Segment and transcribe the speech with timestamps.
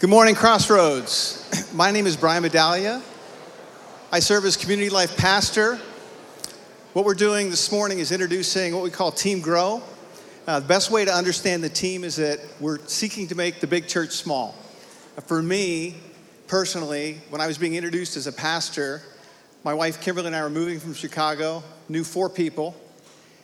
[0.00, 1.46] Good morning, Crossroads.
[1.74, 3.02] My name is Brian Medaglia.
[4.10, 5.78] I serve as community life pastor.
[6.94, 9.82] What we're doing this morning is introducing what we call Team Grow.
[10.46, 13.66] Uh, the best way to understand the team is that we're seeking to make the
[13.66, 14.54] big church small.
[15.26, 15.96] For me,
[16.46, 19.02] personally, when I was being introduced as a pastor,
[19.64, 22.74] my wife Kimberly and I were moving from Chicago, knew four people,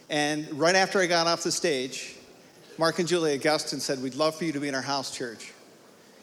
[0.08, 2.16] and right after I got off the stage,
[2.78, 5.52] Mark and Julie Augustin said, We'd love for you to be in our house church.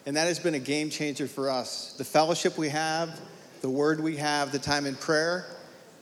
[0.06, 1.94] And that has been a game changer for us.
[1.98, 3.20] The fellowship we have,
[3.62, 5.46] the word we have, the time in prayer,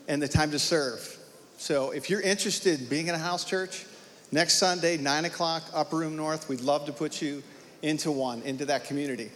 [0.08, 1.18] and the time to serve.
[1.58, 3.86] So if you're interested in being in a house church,
[4.32, 7.44] next Sunday, 9 o'clock, Upper Room North, we'd love to put you
[7.84, 9.30] into one, into that community.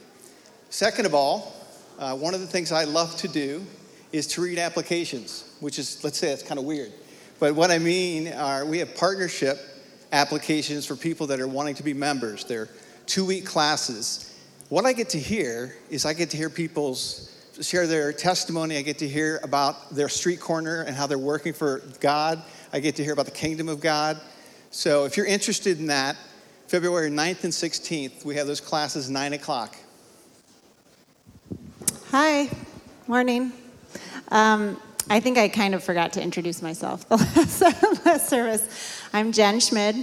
[0.71, 1.53] Second of all,
[1.99, 3.63] uh, one of the things I love to do
[4.11, 6.91] is to read applications, which is, let's say, it's kind of weird.
[7.39, 9.59] But what I mean are we have partnership
[10.11, 12.45] applications for people that are wanting to be members.
[12.45, 12.69] They're
[13.05, 14.34] two week classes
[14.69, 18.77] what I get to hear is I get to hear people's share their testimony.
[18.77, 22.41] I get to hear about their street corner and how they're working for God.
[22.73, 24.19] I get to hear about the kingdom of God.
[24.71, 26.17] So if you're interested in that,
[26.67, 29.75] February 9th and 16th, we have those classes 9 o'clock.
[32.09, 32.49] Hi,
[33.07, 33.53] morning.
[34.29, 39.01] Um, I think I kind of forgot to introduce myself the last, last service.
[39.13, 39.95] I'm Jen Schmid.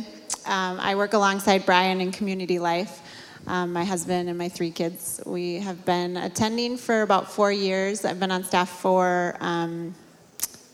[0.47, 3.02] Um, I work alongside Brian in community life
[3.47, 5.21] um, my husband and my three kids.
[5.27, 8.05] We have been attending for about four years.
[8.05, 9.95] I've been on staff for um,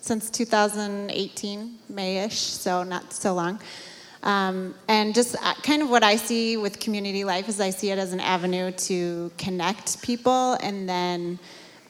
[0.01, 3.61] since 2018, Mayish, so not so long.
[4.23, 7.91] Um, and just uh, kind of what I see with community life is I see
[7.91, 11.39] it as an avenue to connect people, and then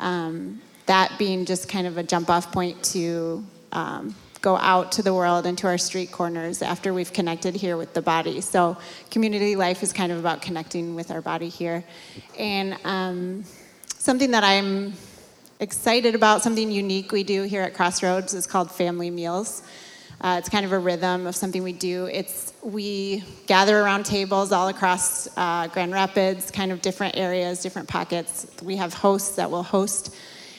[0.01, 5.03] um, that being just kind of a jump off point to um, go out to
[5.03, 8.41] the world and to our street corners after we've connected here with the body.
[8.41, 8.77] So,
[9.11, 11.85] community life is kind of about connecting with our body here.
[12.39, 13.45] And um,
[13.97, 14.95] something that I'm
[15.61, 19.63] excited about, something unique we do here at Crossroads, is called family meals.
[20.21, 22.07] Uh, it's kind of a rhythm of something we do.
[22.07, 27.89] It's we gather around tables all across uh, Grand Rapids, kind of different areas, different
[27.89, 28.47] pockets.
[28.63, 30.15] We have hosts that will host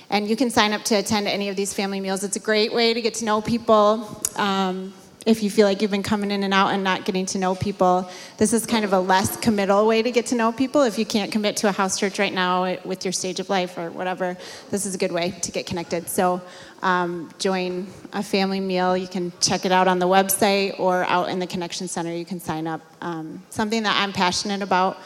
[0.10, 2.24] and you can sign up to attend any of these family meals.
[2.24, 4.22] It's a great way to get to know people.
[4.36, 4.94] Um,
[5.26, 7.54] if you feel like you've been coming in and out and not getting to know
[7.54, 10.82] people, this is kind of a less committal way to get to know people.
[10.84, 13.78] If you can't commit to a house church right now with your stage of life
[13.78, 14.38] or whatever,
[14.72, 16.08] this is a good way to get connected.
[16.08, 16.42] So,
[16.82, 18.96] um, join a family meal.
[18.96, 22.14] You can check it out on the website or out in the Connection Center.
[22.14, 22.82] You can sign up.
[23.02, 24.98] Um, something that I'm passionate about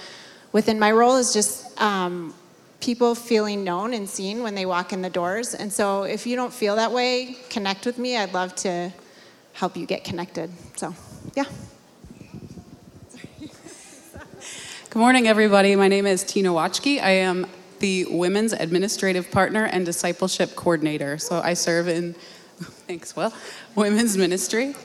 [0.52, 2.34] within my role is just um,
[2.84, 5.54] people feeling known and seen when they walk in the doors.
[5.54, 8.18] And so if you don't feel that way, connect with me.
[8.18, 8.92] I'd love to
[9.54, 10.52] help you get connected.
[10.76, 10.94] So,
[11.34, 11.46] yeah.
[14.90, 15.78] Good morning, everybody.
[15.78, 17.02] My name is Tina Watchke.
[17.02, 17.48] I am
[17.80, 21.18] the Women's Administrative Partner and Discipleship Coordinator.
[21.18, 22.14] So I serve in,
[22.86, 23.34] thanks, well,
[23.76, 24.76] women's ministry.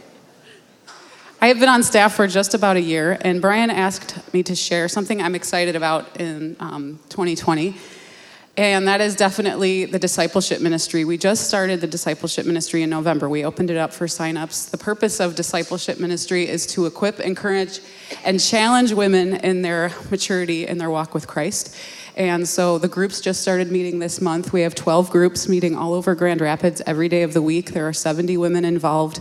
[1.40, 4.56] I have been on staff for just about a year, and Brian asked me to
[4.56, 7.76] share something I'm excited about in um, 2020.
[8.56, 11.04] And that is definitely the discipleship ministry.
[11.04, 13.28] We just started the discipleship ministry in November.
[13.28, 14.70] We opened it up for signups.
[14.70, 17.78] The purpose of discipleship ministry is to equip, encourage,
[18.24, 21.76] and challenge women in their maturity in their walk with Christ.
[22.16, 24.52] And so the groups just started meeting this month.
[24.52, 27.74] We have 12 groups meeting all over Grand Rapids every day of the week.
[27.74, 29.20] There are 70 women involved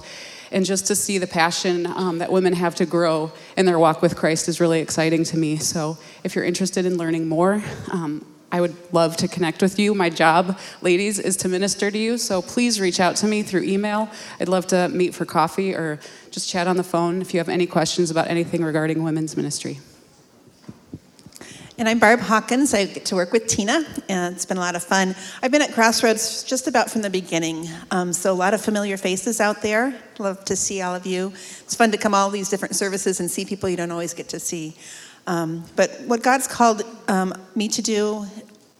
[0.52, 4.02] and just to see the passion um, that women have to grow in their walk
[4.02, 5.58] with Christ is really exciting to me.
[5.58, 9.94] So, if you're interested in learning more, um, I would love to connect with you.
[9.94, 12.18] My job, ladies, is to minister to you.
[12.18, 14.10] So please reach out to me through email.
[14.40, 16.00] I'd love to meet for coffee or
[16.32, 19.80] just chat on the phone if you have any questions about anything regarding women's ministry.
[21.80, 22.74] And I'm Barb Hawkins.
[22.74, 25.16] I get to work with Tina, and it's been a lot of fun.
[25.44, 28.98] I've been at Crossroads just about from the beginning, um, so a lot of familiar
[28.98, 29.94] faces out there.
[30.18, 31.28] Love to see all of you.
[31.62, 34.28] It's fun to come all these different services and see people you don't always get
[34.30, 34.76] to see.
[35.28, 38.26] Um, but what God's called um, me to do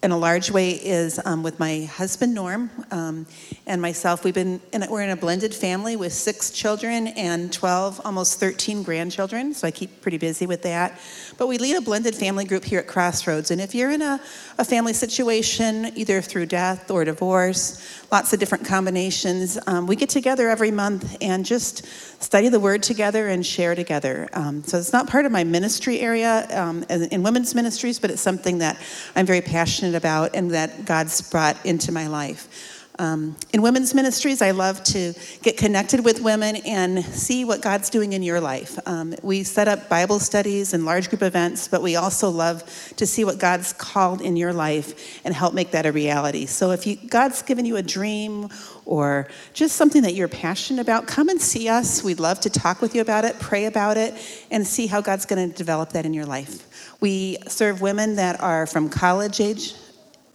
[0.04, 3.26] in a large way is um, with my husband Norm um,
[3.66, 4.24] and myself.
[4.24, 8.84] We've been in we're in a blended family with six children and 12, almost 13
[8.84, 9.56] grandchildren.
[9.56, 11.00] So I keep pretty busy with that.
[11.40, 13.50] But we lead a blended family group here at Crossroads.
[13.50, 14.22] And if you're in a,
[14.60, 20.10] a family situation, either through death or divorce, lots of different combinations, um, we get
[20.10, 21.86] together every month and just
[22.22, 24.30] study the Word together and share together.
[24.34, 28.22] Um, so it's not part of my ministry area um, in women's ministries, but it's
[28.22, 28.78] something that
[29.16, 32.77] I'm very passionate about and that God's brought into my life.
[33.00, 35.14] Um, in women's ministries, I love to
[35.44, 38.80] get connected with women and see what God's doing in your life.
[38.88, 42.64] Um, we set up Bible studies and large group events, but we also love
[42.98, 46.48] to see what God's called in your life and help make that a reality.
[46.48, 48.50] So if you, God's given you a dream
[48.86, 52.04] or just something that you're passionate about, come and see us.
[52.04, 54.16] We'd love to talk with you about it, pray about it,
[54.50, 56.96] and see how God's going to develop that in your life.
[57.00, 59.76] We serve women that are from college age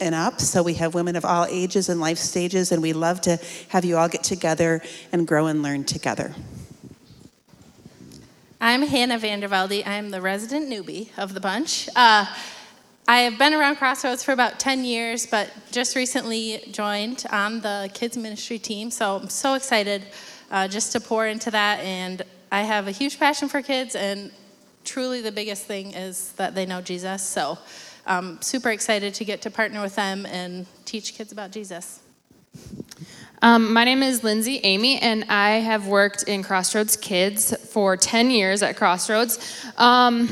[0.02, 0.40] and up.
[0.40, 3.38] So we have women of all ages and life stages, and we love to
[3.68, 4.82] have you all get together
[5.12, 6.34] and grow and learn together.
[8.60, 9.86] I'm Hannah Vandervelde.
[9.86, 11.88] I'm the resident newbie of the bunch.
[11.96, 12.26] Uh,
[13.08, 17.90] I have been around Crossroads for about 10 years, but just recently joined on the
[17.94, 18.90] kids ministry team.
[18.90, 20.04] So I'm so excited
[20.50, 21.80] uh, just to pour into that.
[21.80, 24.30] And I have a huge passion for kids, and
[24.84, 27.22] truly the biggest thing is that they know Jesus.
[27.22, 27.58] So
[28.06, 32.00] I'm super excited to get to partner with them and teach kids about Jesus.
[33.40, 38.30] Um, my name is Lindsay Amy, and I have worked in Crossroads Kids for 10
[38.30, 39.64] years at Crossroads.
[39.76, 40.28] Um,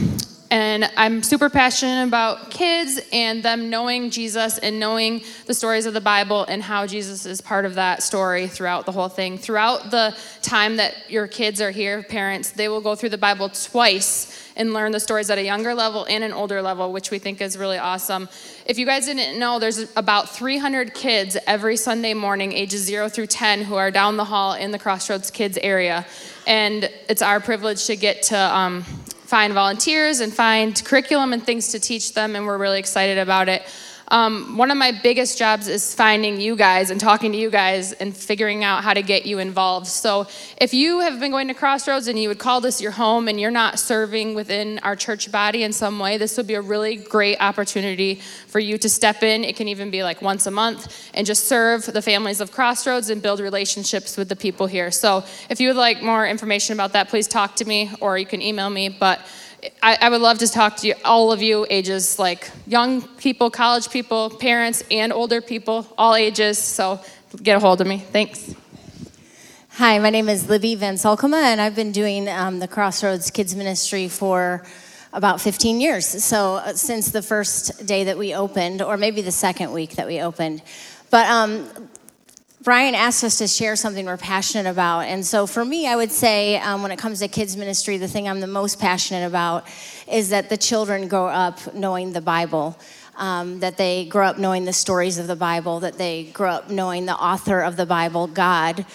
[0.51, 5.95] and I'm super passionate about kids and them knowing Jesus and knowing the stories of
[5.95, 9.39] the Bible and how Jesus is part of that story throughout the whole thing.
[9.39, 13.49] Throughout the time that your kids are here, parents, they will go through the Bible
[13.49, 17.21] twice and learn the stories at a younger level and an older level, which we
[17.21, 18.29] think is really awesome.
[18.67, 23.29] If you guys didn't know, there's about 300 kids every Sunday morning, ages 0 through
[23.29, 26.05] 10, who are down the hall in the Crossroads Kids area.
[26.45, 28.85] And it's our privilege to get to um,
[29.31, 33.49] find volunteers and find curriculum and things to teach them, and we're really excited about
[33.49, 33.63] it.
[34.11, 37.93] Um, one of my biggest jobs is finding you guys and talking to you guys
[37.93, 39.87] and figuring out how to get you involved.
[39.87, 40.27] So,
[40.61, 43.41] if you have been going to Crossroads and you would call this your home and
[43.41, 46.97] you're not serving within our church body in some way, this would be a really
[46.97, 48.17] great opportunity
[48.49, 49.45] for you to step in.
[49.45, 53.11] It can even be like once a month and just serve the families of Crossroads
[53.11, 54.91] and build relationships with the people here.
[54.91, 58.27] So, if you would like more information about that, please talk to me or you
[58.27, 58.89] can email me.
[58.89, 59.21] But
[59.83, 63.51] I, I, would love to talk to you, all of you, ages like young people,
[63.51, 66.59] college people, parents, and older people, all ages.
[66.59, 67.01] So
[67.43, 67.99] get a hold of me.
[67.99, 68.55] Thanks.
[69.73, 73.55] Hi, my name is Libby Van Salkema, and I've been doing um, the Crossroads Kids
[73.55, 74.65] Ministry for
[75.13, 76.07] about 15 years.
[76.07, 80.07] So uh, since the first day that we opened, or maybe the second week that
[80.07, 80.63] we opened.
[81.11, 81.69] But um,
[82.63, 85.07] Brian asked us to share something we're passionate about.
[85.07, 88.07] And so for me, I would say um, when it comes to kids' ministry, the
[88.07, 89.67] thing I'm the most passionate about
[90.07, 92.79] is that the children grow up knowing the Bible.
[93.17, 96.71] Um, that they grow up knowing the stories of the Bible, that they grow up
[96.71, 98.87] knowing the author of the Bible, God,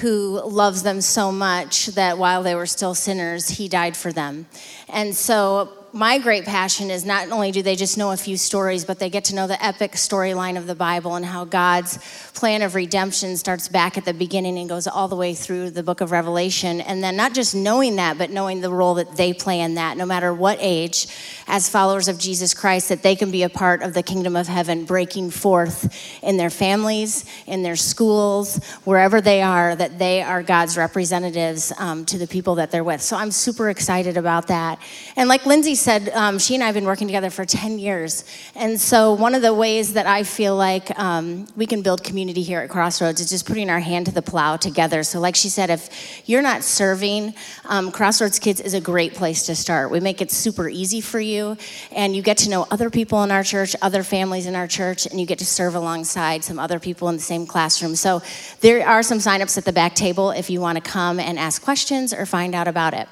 [0.00, 4.46] who loves them so much that while they were still sinners, He died for them.
[4.88, 8.84] And so my great passion is not only do they just know a few stories,
[8.84, 12.00] but they get to know the epic storyline of the Bible and how God's
[12.34, 15.84] plan of redemption starts back at the beginning and goes all the way through the
[15.84, 16.80] book of Revelation.
[16.80, 19.96] And then not just knowing that, but knowing the role that they play in that,
[19.96, 21.06] no matter what age,
[21.46, 24.48] as followers of Jesus Christ, that they can be a part of the kingdom of
[24.48, 25.94] heaven, breaking forth
[26.24, 32.04] in their families, in their schools, wherever they are, that they are God's representatives um,
[32.06, 33.00] to the people that they're with.
[33.00, 34.80] So I'm super excited about that.
[35.14, 38.24] And like Lindsay said, um, she and I have been working together for 10 years.
[38.54, 42.42] And so, one of the ways that I feel like um, we can build community
[42.42, 45.02] here at Crossroads is just putting our hand to the plow together.
[45.02, 45.90] So, like she said, if
[46.26, 47.34] you're not serving,
[47.66, 49.90] um, Crossroads Kids is a great place to start.
[49.90, 51.58] We make it super easy for you,
[51.92, 55.04] and you get to know other people in our church, other families in our church,
[55.04, 57.94] and you get to serve alongside some other people in the same classroom.
[57.94, 58.22] So,
[58.60, 61.60] there are some signups at the back table if you want to come and ask
[61.62, 63.06] questions or find out about it.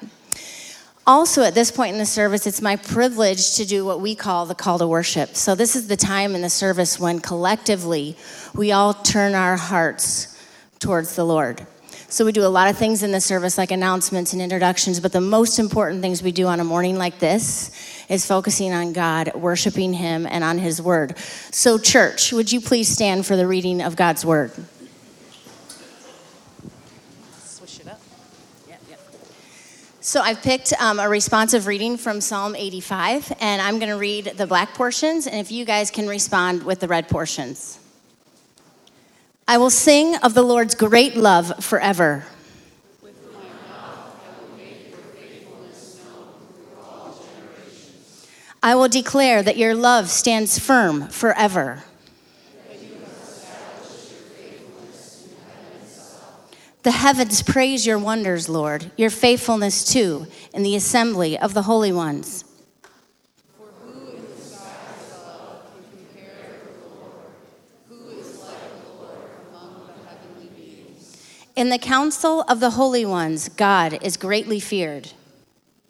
[1.05, 4.45] Also, at this point in the service, it's my privilege to do what we call
[4.45, 5.35] the call to worship.
[5.35, 8.15] So, this is the time in the service when collectively
[8.55, 10.41] we all turn our hearts
[10.79, 11.67] towards the Lord.
[12.07, 15.11] So, we do a lot of things in the service, like announcements and introductions, but
[15.11, 17.71] the most important things we do on a morning like this
[18.07, 21.17] is focusing on God, worshiping Him, and on His Word.
[21.51, 24.53] So, church, would you please stand for the reading of God's Word?
[30.05, 34.33] So I've picked um, a responsive reading from Psalm 85, and I'm going to read
[34.35, 37.79] the black portions, and if you guys can respond with the red portions.
[39.47, 42.25] I will sing of the Lord's great love forever.
[48.61, 51.85] I will declare that your love stands firm forever.
[56.83, 61.93] The heavens praise your wonders, Lord, your faithfulness too, in the assembly of the holy
[61.93, 62.43] ones.
[63.57, 64.49] For who in the
[66.89, 67.31] Lord?
[67.87, 69.17] Who is like the Lord
[69.49, 71.25] among the heavenly beings?
[71.55, 75.13] In the council of the holy ones, God is greatly feared.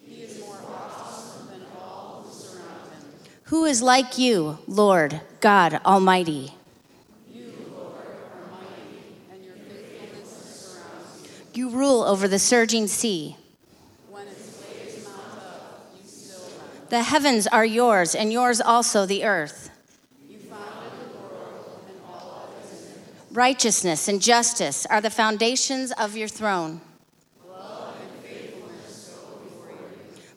[0.05, 3.09] He is more awesome than all who surround him.
[3.45, 6.53] Who is like you, Lord God Almighty?
[11.74, 13.36] Rule over the surging sea.
[16.89, 19.72] The heavens are yours, and yours also the earth.
[23.32, 26.82] Righteousness and justice are the foundations of your throne.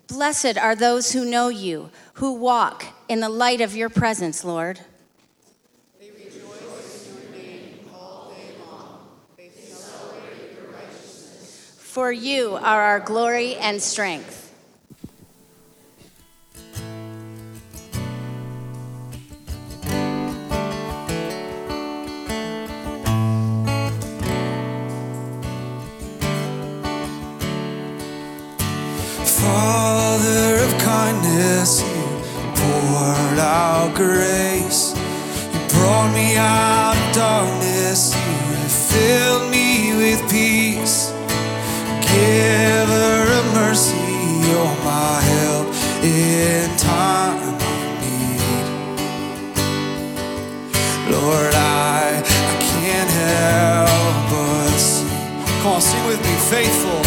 [0.08, 4.80] Blessed are those who know you, who walk in the light of your presence, Lord.
[11.96, 14.52] For you are our glory and strength.
[29.24, 32.02] Father of kindness, you
[32.56, 34.94] poured out grace.
[34.94, 39.45] You brought me out of darkness, you filled
[42.46, 44.06] Giver of mercy,
[44.46, 45.66] you're my help
[46.04, 47.54] in time of
[48.02, 48.66] need.
[51.10, 55.10] Lord, I, I can't help but sing.
[55.60, 56.34] Come on, sing with me.
[56.54, 57.05] Faithful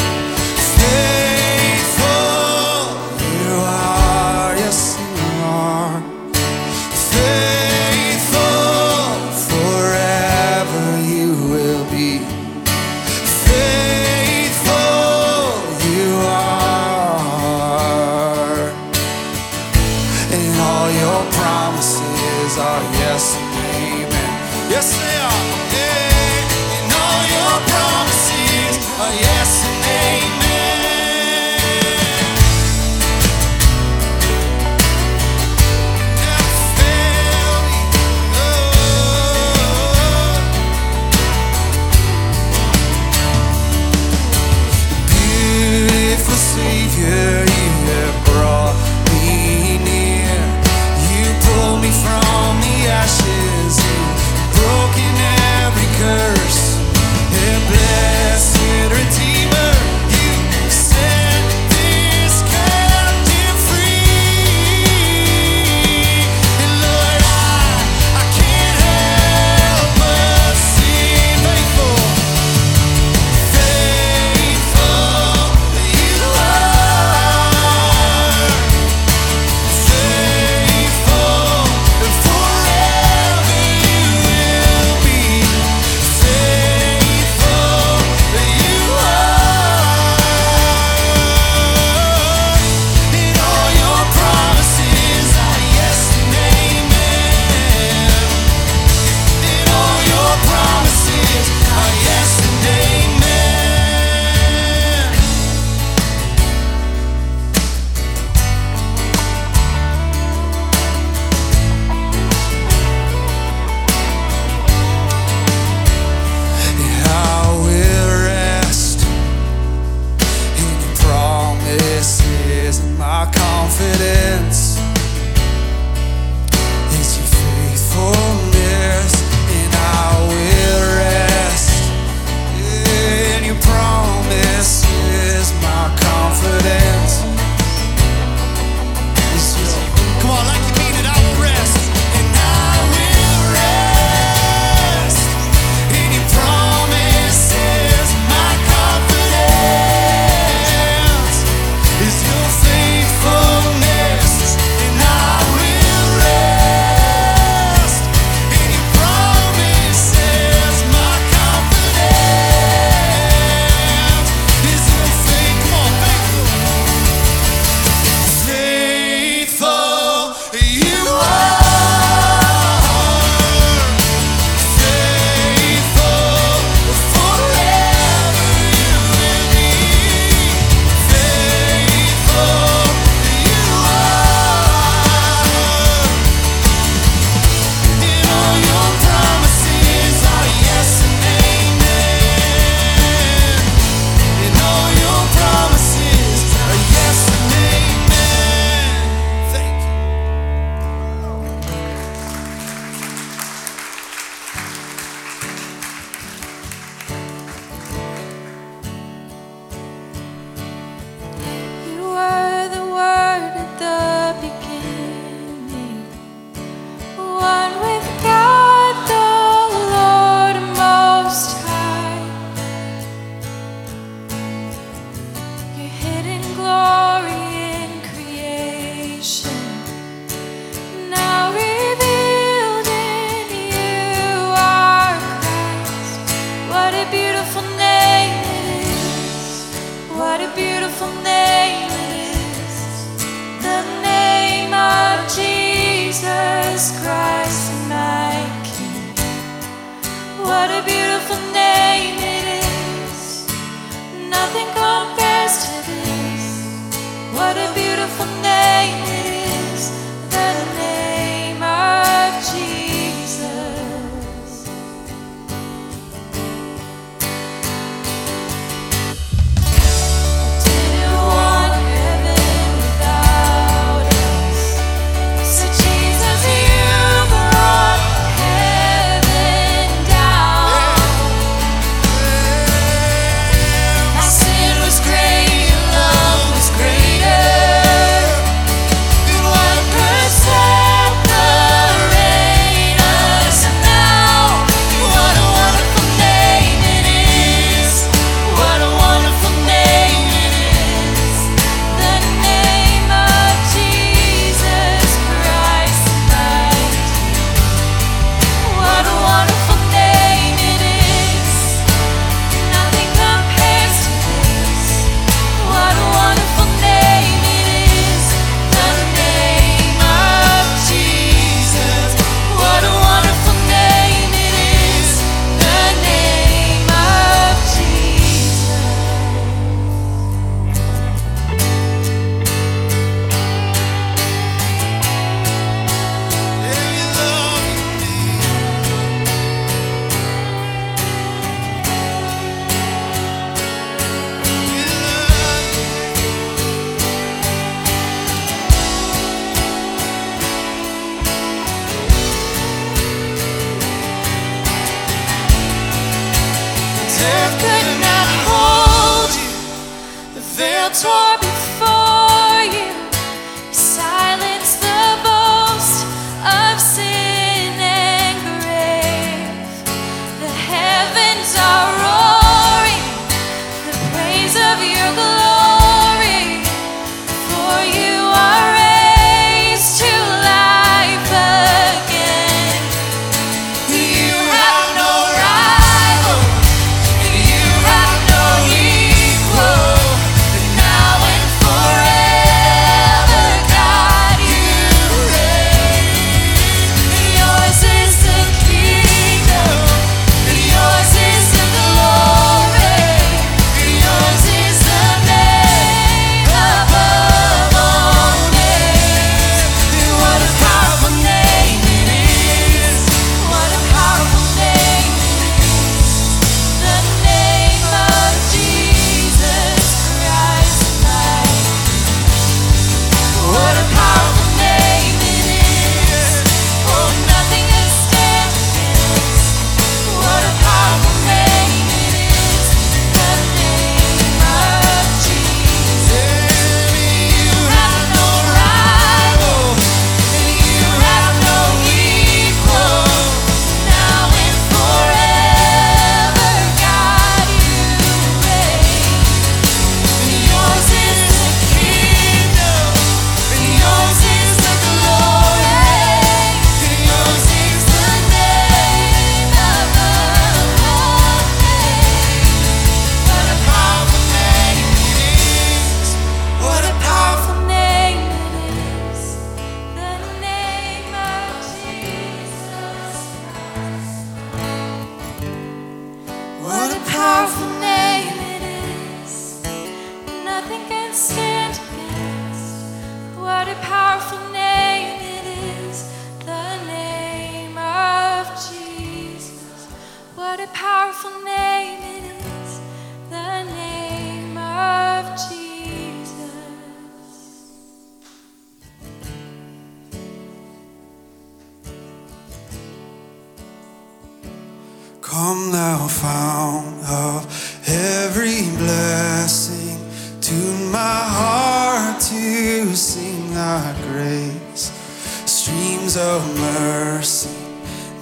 [515.69, 517.49] Streams of mercy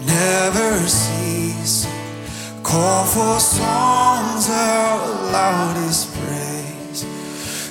[0.05, 1.87] never cease.
[2.61, 7.05] Call for songs of loudest praise.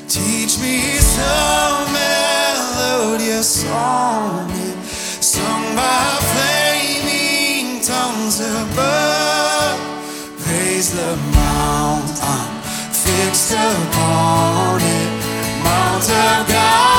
[0.08, 4.48] Teach me some melodious song
[5.20, 9.78] sung by flaming tongues above.
[10.40, 12.62] Praise the mount I'm
[12.94, 15.10] fixed upon it,
[15.62, 16.95] Mount of God.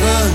[0.00, 0.27] never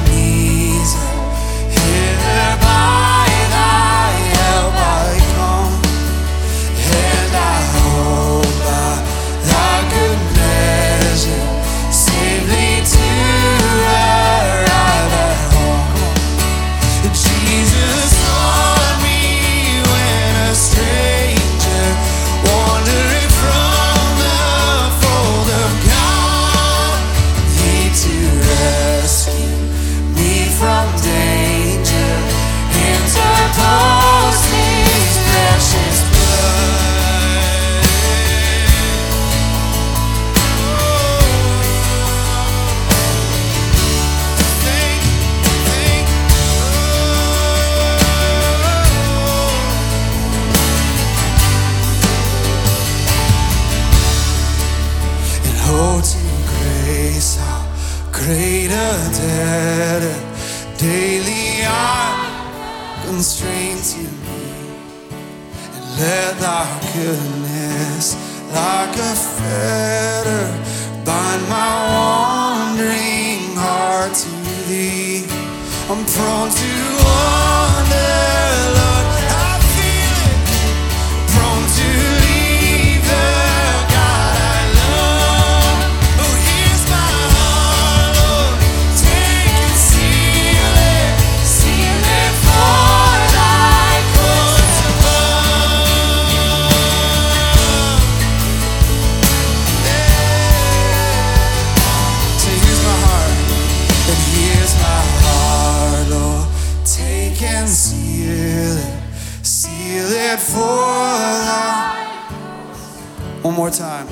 [113.63, 114.07] more time.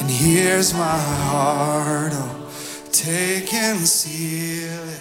[0.00, 2.52] And here's my heart, oh,
[2.92, 5.00] take and seal it.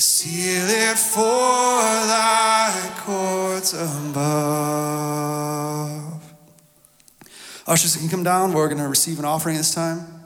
[0.00, 4.10] Seal it for thy courts above.
[7.68, 8.52] Ushers can come down.
[8.52, 10.19] We're going to receive an offering this time.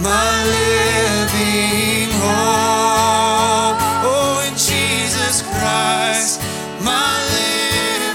[0.00, 3.78] my living hope.
[4.04, 6.40] Oh, in Jesus Christ,
[6.82, 7.18] my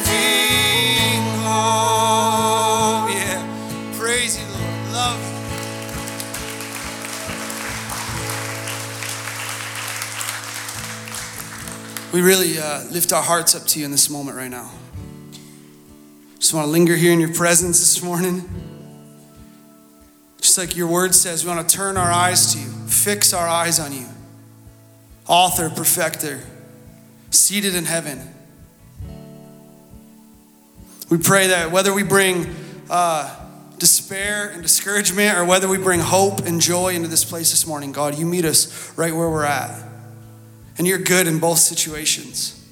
[0.02, 3.10] living hope.
[3.12, 3.44] Yeah,
[4.00, 4.94] praise you, Lord.
[4.94, 5.20] Love
[12.12, 12.14] you.
[12.14, 14.72] We really uh, lift our hearts up to you in this moment right now.
[16.40, 18.48] Just want to linger here in your presence this morning.
[20.48, 23.46] Just like your word says, we want to turn our eyes to you, fix our
[23.46, 24.06] eyes on you.
[25.28, 26.40] Author, perfecter,
[27.32, 28.34] seated in heaven.
[31.10, 32.56] We pray that whether we bring
[32.90, 33.38] uh,
[33.78, 37.92] despair and discouragement or whether we bring hope and joy into this place this morning,
[37.92, 39.78] God, you meet us right where we're at.
[40.78, 42.66] And you're good in both situations.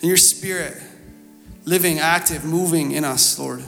[0.00, 0.76] And your spirit
[1.64, 3.62] living, active, moving in us, Lord.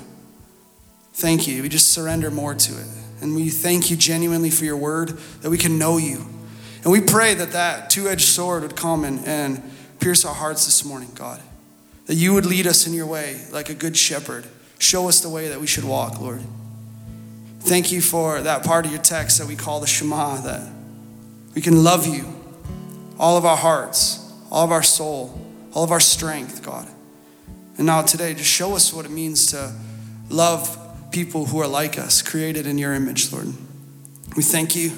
[1.12, 1.62] Thank you.
[1.62, 2.87] We just surrender more to it.
[3.20, 5.11] And we thank you genuinely for your word
[5.42, 6.25] that we can know you.
[6.83, 9.62] And we pray that that two edged sword would come and, and
[10.01, 11.42] pierce our hearts this morning, God.
[12.07, 14.46] That you would lead us in your way like a good shepherd.
[14.79, 16.42] Show us the way that we should walk, Lord.
[17.61, 20.66] Thank you for that part of your text that we call the Shema, that
[21.55, 22.25] we can love you,
[23.18, 25.38] all of our hearts, all of our soul,
[25.75, 26.88] all of our strength, God.
[27.77, 29.75] And now today, just show us what it means to
[30.31, 30.79] love
[31.11, 33.49] people who are like us, created in your image, Lord.
[34.37, 34.92] We thank you.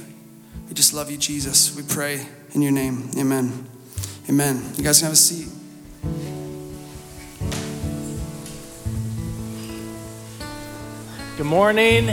[0.68, 1.74] We just love you, Jesus.
[1.74, 3.10] We pray in your name.
[3.16, 3.66] Amen.
[4.28, 4.62] Amen.
[4.76, 5.48] You guys can have a seat.
[11.38, 12.06] Good morning.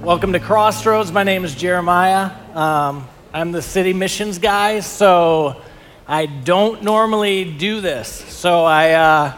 [0.00, 1.10] Welcome to Crossroads.
[1.10, 2.30] My name is Jeremiah.
[2.54, 5.60] Um, I'm the city missions guy, so
[6.06, 8.08] I don't normally do this.
[8.08, 9.32] So I, uh,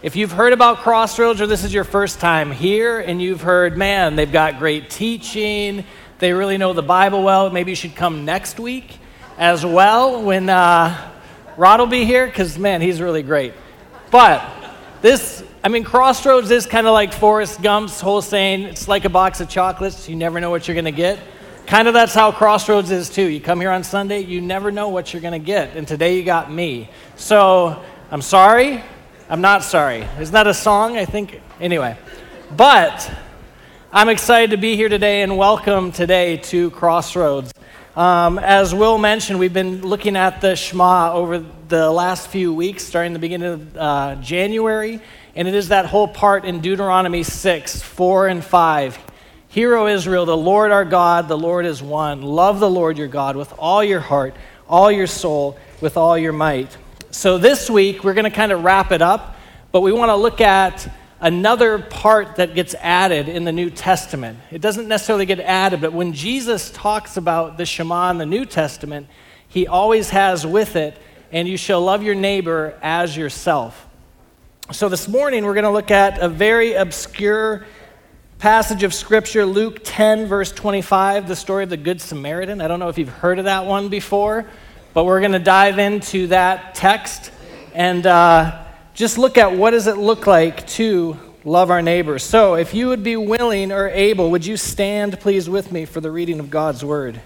[0.00, 3.76] if you've heard about Crossroads or this is your first time here and you've heard,
[3.76, 5.84] man, they've got great teaching,
[6.20, 8.98] they really know the Bible well, maybe you should come next week
[9.38, 11.10] as well when uh,
[11.56, 13.54] Rod will be here, because man, he's really great.
[14.12, 14.48] But
[15.02, 19.10] this, I mean, Crossroads is kind of like Forrest Gump's whole saying it's like a
[19.10, 21.18] box of chocolates, you never know what you're going to get.
[21.66, 23.24] Kind of that's how Crossroads is too.
[23.24, 25.76] You come here on Sunday, you never know what you're going to get.
[25.76, 26.88] And today you got me.
[27.16, 27.82] So
[28.12, 28.84] I'm sorry.
[29.30, 30.08] I'm not sorry.
[30.18, 30.96] Isn't that a song?
[30.96, 31.42] I think.
[31.60, 31.98] Anyway.
[32.56, 33.12] But
[33.92, 37.52] I'm excited to be here today and welcome today to Crossroads.
[37.94, 42.84] Um, as Will mentioned, we've been looking at the Shema over the last few weeks,
[42.84, 44.98] starting the beginning of uh, January,
[45.36, 48.98] and it is that whole part in Deuteronomy 6, 4, and 5.
[49.48, 52.22] Hear, O Israel, the Lord our God, the Lord is one.
[52.22, 54.34] Love the Lord your God with all your heart,
[54.66, 56.74] all your soul, with all your might.
[57.10, 59.34] So this week, we're going to kind of wrap it up,
[59.72, 64.38] but we want to look at another part that gets added in the New Testament.
[64.50, 68.44] It doesn't necessarily get added, but when Jesus talks about the Shema in the New
[68.44, 69.06] Testament,
[69.48, 70.98] he always has with it,
[71.32, 73.88] and you shall love your neighbor as yourself.
[74.70, 77.64] So this morning, we're going to look at a very obscure
[78.38, 82.60] passage of Scripture, Luke 10, verse 25, the story of the Good Samaritan.
[82.60, 84.46] I don't know if you've heard of that one before,
[84.98, 87.30] but we're going to dive into that text
[87.72, 88.04] and.
[88.04, 88.64] Uh,
[88.98, 92.24] just look at what does it look like to love our neighbors.
[92.24, 96.00] So, if you would be willing or able, would you stand please with me for
[96.00, 97.20] the reading of God's word?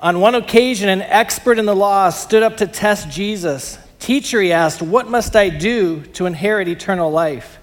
[0.00, 3.76] On one occasion, an expert in the law stood up to test Jesus.
[3.98, 7.58] Teacher, he asked, What must I do to inherit eternal life?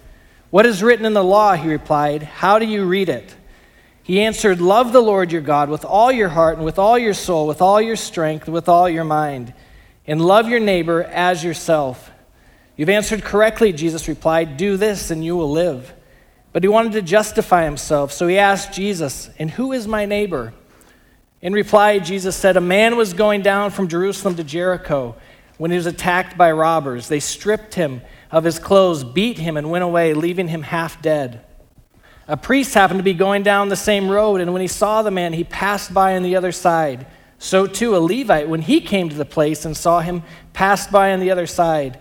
[0.52, 1.56] What is written in the law?
[1.56, 2.22] He replied.
[2.22, 3.36] How do you read it?
[4.04, 7.14] He answered, Love the Lord your God with all your heart and with all your
[7.14, 9.54] soul, with all your strength, with all your mind
[10.08, 12.12] and love your neighbor as yourself.
[12.76, 14.58] You've answered correctly, Jesus replied.
[14.58, 15.94] Do this and you will live.
[16.54, 20.54] But he wanted to justify himself, so he asked Jesus, And who is my neighbor?
[21.42, 25.16] In reply, Jesus said, A man was going down from Jerusalem to Jericho
[25.58, 27.08] when he was attacked by robbers.
[27.08, 31.46] They stripped him of his clothes, beat him, and went away, leaving him half dead.
[32.32, 35.12] A priest happened to be going down the same road, and when he saw the
[35.12, 37.06] man, he passed by on the other side.
[37.40, 41.12] So too, a Levite, when he came to the place and saw him, passed by
[41.12, 42.00] on the other side.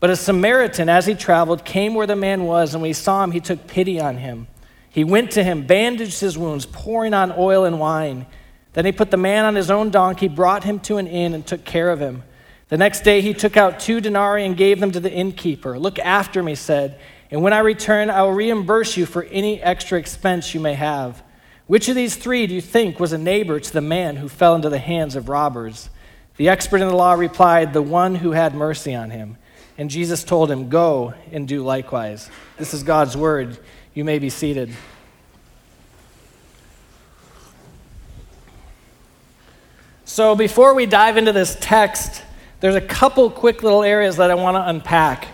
[0.00, 3.22] But a Samaritan, as he traveled, came where the man was, and when he saw
[3.22, 4.48] him, he took pity on him.
[4.90, 8.26] He went to him, bandaged his wounds, pouring on oil and wine.
[8.72, 11.46] Then he put the man on his own donkey, brought him to an inn, and
[11.46, 12.24] took care of him.
[12.68, 15.78] The next day he took out two denarii and gave them to the innkeeper.
[15.78, 16.98] Look after me, said,
[17.30, 21.22] and when I return, I will reimburse you for any extra expense you may have.
[21.66, 24.54] Which of these three do you think was a neighbor to the man who fell
[24.54, 25.90] into the hands of robbers?
[26.38, 29.36] The expert in the law replied, The one who had mercy on him.
[29.76, 32.30] And Jesus told him, Go and do likewise.
[32.56, 33.58] This is God's word.
[33.92, 34.70] You may be seated.
[40.06, 42.22] So, before we dive into this text,
[42.60, 45.28] there's a couple quick little areas that I want to unpack.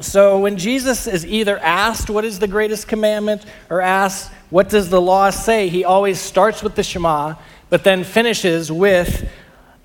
[0.00, 4.90] So when Jesus is either asked what is the greatest commandment or asked what does
[4.90, 7.34] the law say, he always starts with the Shema,
[7.70, 9.28] but then finishes with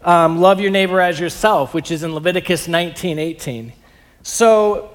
[0.03, 3.73] um, love your neighbor as yourself, which is in Leviticus 19 18.
[4.23, 4.91] So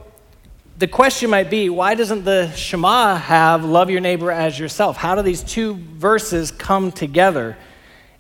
[0.79, 4.97] the question might be why doesn't the Shema have love your neighbor as yourself?
[4.97, 7.57] How do these two verses come together?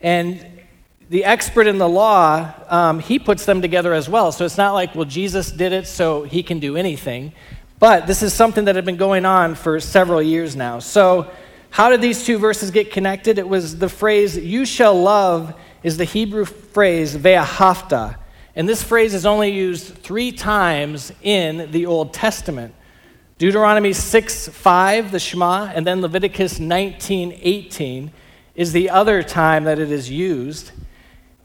[0.01, 0.45] And
[1.09, 4.33] the expert in the law, um, he puts them together as well.
[4.33, 7.33] So it's not like, well, Jesus did it, so he can do anything.
[7.79, 10.79] But this is something that had been going on for several years now.
[10.79, 11.31] So,
[11.71, 13.39] how did these two verses get connected?
[13.39, 18.17] It was the phrase, you shall love, is the Hebrew phrase, ve'ahavta.
[18.55, 22.75] And this phrase is only used three times in the Old Testament.
[23.37, 28.11] Deuteronomy 6 5, the Shema, and then Leviticus 19 18
[28.55, 30.73] is the other time that it is used.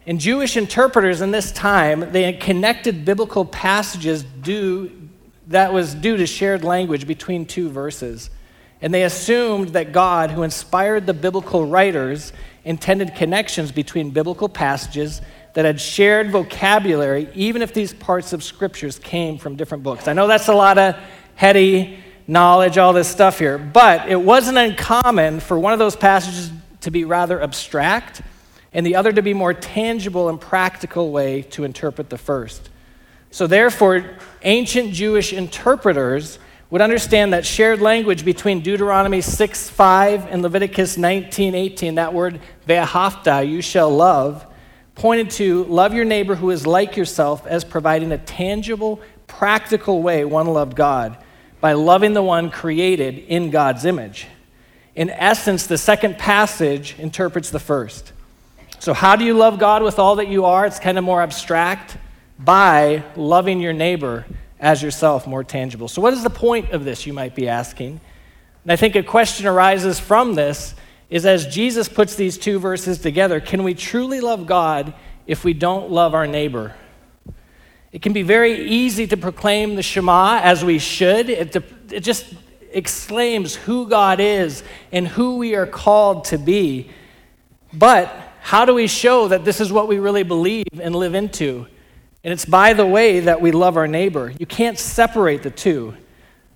[0.07, 4.91] And Jewish interpreters in this time, they connected biblical passages due,
[5.47, 8.29] that was due to shared language between two verses.
[8.81, 12.33] And they assumed that God, who inspired the biblical writers,
[12.65, 15.21] intended connections between biblical passages
[15.53, 20.07] that had shared vocabulary, even if these parts of scriptures came from different books.
[20.07, 20.95] I know that's a lot of
[21.35, 26.49] heady knowledge, all this stuff here, but it wasn't uncommon for one of those passages
[26.81, 28.21] to be rather abstract
[28.73, 32.69] and the other to be more tangible and practical way to interpret the first.
[33.31, 40.41] So, therefore, ancient Jewish interpreters would understand that shared language between Deuteronomy 6 5 and
[40.41, 44.45] Leviticus 19 18, that word ve'ahavta, you shall love,
[44.95, 50.25] pointed to love your neighbor who is like yourself as providing a tangible, practical way
[50.25, 51.17] one loved God
[51.59, 54.27] by loving the one created in God's image.
[54.95, 58.11] In essence, the second passage interprets the first.
[58.81, 60.65] So, how do you love God with all that you are?
[60.65, 61.97] It's kind of more abstract
[62.39, 64.25] by loving your neighbor
[64.59, 65.87] as yourself, more tangible.
[65.87, 68.01] So, what is the point of this, you might be asking?
[68.63, 70.73] And I think a question arises from this
[71.11, 74.95] is as Jesus puts these two verses together, can we truly love God
[75.27, 76.73] if we don't love our neighbor?
[77.91, 81.29] It can be very easy to proclaim the Shema as we should.
[81.29, 81.55] It,
[81.91, 82.33] it just
[82.71, 86.89] exclaims who God is and who we are called to be.
[87.71, 88.11] But
[88.43, 91.67] how do we show that this is what we really believe and live into?
[92.23, 94.33] And it's by the way that we love our neighbor.
[94.37, 95.95] You can't separate the two.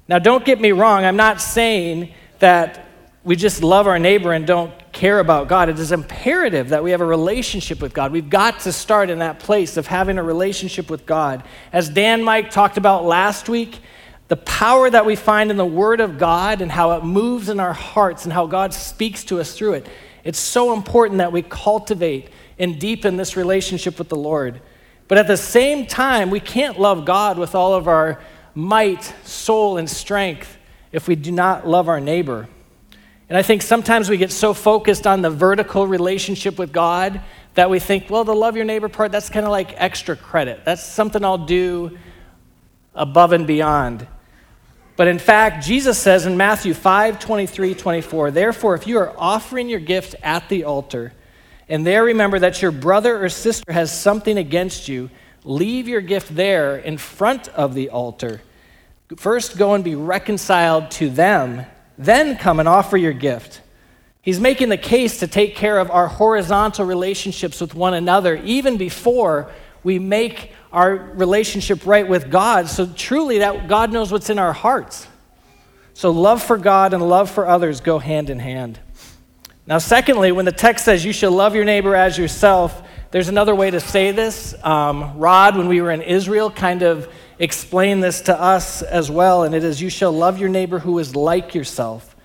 [0.08, 2.88] Now, don't get me wrong, I'm not saying that
[3.24, 5.70] we just love our neighbor and don't care about God.
[5.70, 8.12] It is imperative that we have a relationship with God.
[8.12, 11.44] We've got to start in that place of having a relationship with God.
[11.72, 13.80] As Dan Mike talked about last week,
[14.28, 17.60] the power that we find in the Word of God and how it moves in
[17.60, 19.88] our hearts and how God speaks to us through it.
[20.26, 24.60] It's so important that we cultivate and deepen this relationship with the Lord.
[25.08, 28.20] But at the same time, we can't love God with all of our
[28.56, 30.58] might, soul, and strength
[30.92, 32.48] if we do not love our neighbor.
[33.30, 37.22] And I think sometimes we get so focused on the vertical relationship with God
[37.54, 40.66] that we think, well, the love your neighbor part, that's kind of like extra credit.
[40.66, 41.98] That's something I'll do
[42.94, 44.08] above and beyond.
[44.96, 49.68] But in fact, Jesus says in Matthew 5 23, 24, therefore, if you are offering
[49.70, 51.14] your gift at the altar,
[51.68, 55.10] and there remember that your brother or sister has something against you,
[55.44, 58.42] leave your gift there in front of the altar.
[59.18, 61.66] First, go and be reconciled to them,
[61.98, 63.62] then come and offer your gift.
[64.22, 68.78] He's making the case to take care of our horizontal relationships with one another even
[68.78, 69.52] before
[69.86, 72.68] we make our relationship right with God.
[72.68, 75.08] So truly that God knows what's in our hearts.
[75.94, 78.80] So love for God and love for others go hand in hand.
[79.68, 82.82] Now, secondly, when the text says you shall love your neighbor as yourself,
[83.12, 84.56] there's another way to say this.
[84.64, 87.08] Um, Rod, when we were in Israel, kind of
[87.38, 90.98] explained this to us as well, and it is you shall love your neighbor who
[90.98, 92.16] is like yourself.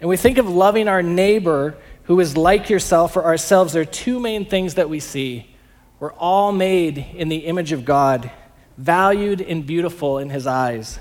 [0.00, 3.72] And we think of loving our neighbor who is like yourself or ourselves.
[3.72, 5.54] There are two main things that we see.
[6.00, 8.30] We're all made in the image of God,
[8.76, 11.00] valued and beautiful in his eyes.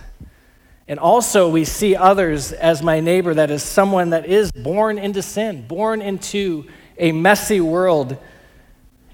[0.87, 5.21] And also, we see others as my neighbor, that is someone that is born into
[5.21, 6.65] sin, born into
[6.97, 8.17] a messy world.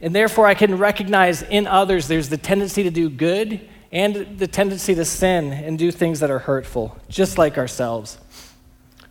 [0.01, 4.47] And therefore, I can recognize in others there's the tendency to do good and the
[4.47, 8.17] tendency to sin and do things that are hurtful, just like ourselves.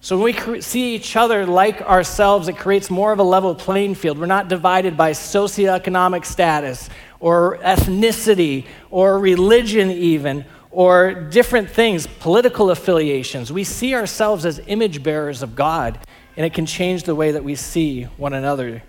[0.05, 3.95] So when we see each other like ourselves, it creates more of a level playing
[3.95, 4.19] field.
[4.19, 6.91] We're not divided by socioeconomic status
[7.21, 13.53] or ethnicity or religion, even, or different things, political affiliations.
[13.53, 16.01] We see ourselves as image bearers of God,
[16.37, 18.83] and it can change the way that we see one another.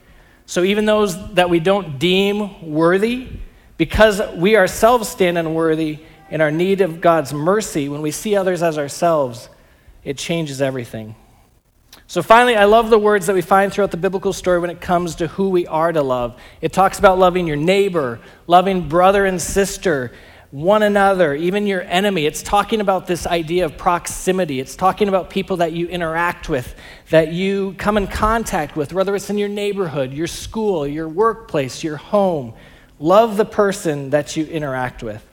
[0.48, 3.28] So even those that we don't deem worthy,
[3.78, 6.00] because we ourselves stand unworthy,
[6.32, 9.50] in our need of God's mercy, when we see others as ourselves,
[10.04, 11.16] it changes everything.
[12.08, 14.82] So, finally, I love the words that we find throughout the biblical story when it
[14.82, 16.40] comes to who we are to love.
[16.62, 20.12] It talks about loving your neighbor, loving brother and sister,
[20.52, 22.28] one another, even your enemy.
[22.28, 24.60] It's talking about this idea of proximity.
[24.60, 26.76] It's talking about people that you interact with,
[27.10, 31.84] that you come in contact with, whether it's in your neighborhood, your school, your workplace,
[31.84, 32.54] your home.
[33.00, 35.28] Love the person that you interact with.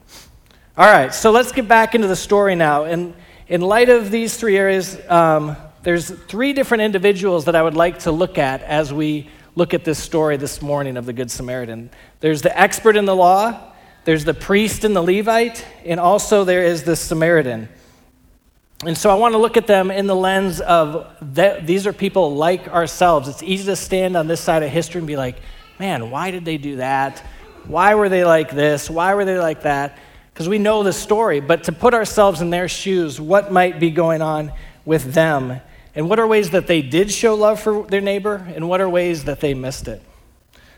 [0.78, 2.84] All right, so let's get back into the story now.
[2.84, 3.12] And
[3.50, 7.98] in light of these three areas, um, there's three different individuals that I would like
[8.00, 11.90] to look at as we look at this story this morning of the Good Samaritan.
[12.20, 13.72] There's the expert in the law,
[14.04, 17.68] there's the priest and the Levite, and also there is the Samaritan.
[18.86, 21.92] And so I want to look at them in the lens of that these are
[21.92, 23.26] people like ourselves.
[23.26, 25.38] It's easy to stand on this side of history and be like,
[25.76, 27.18] man, why did they do that?
[27.66, 28.88] Why were they like this?
[28.88, 29.98] Why were they like that?
[30.40, 31.40] Because we know the story.
[31.40, 34.54] But to put ourselves in their shoes, what might be going on
[34.86, 35.60] with them?
[35.94, 38.36] And what are ways that they did show love for their neighbor?
[38.56, 40.00] And what are ways that they missed it?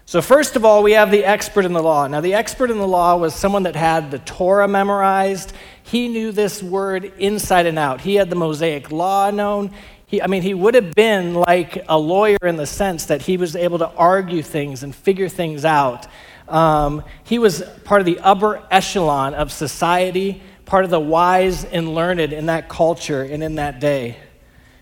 [0.05, 2.09] So, first of all, we have the expert in the law.
[2.09, 5.53] Now, the expert in the law was someone that had the Torah memorized.
[5.85, 8.01] He knew this word inside and out.
[8.01, 9.71] He had the Mosaic law known.
[10.07, 13.37] He, I mean, he would have been like a lawyer in the sense that he
[13.37, 16.09] was able to argue things and figure things out.
[16.49, 21.95] Um, he was part of the upper echelon of society, part of the wise and
[21.95, 24.17] learned in that culture and in that day.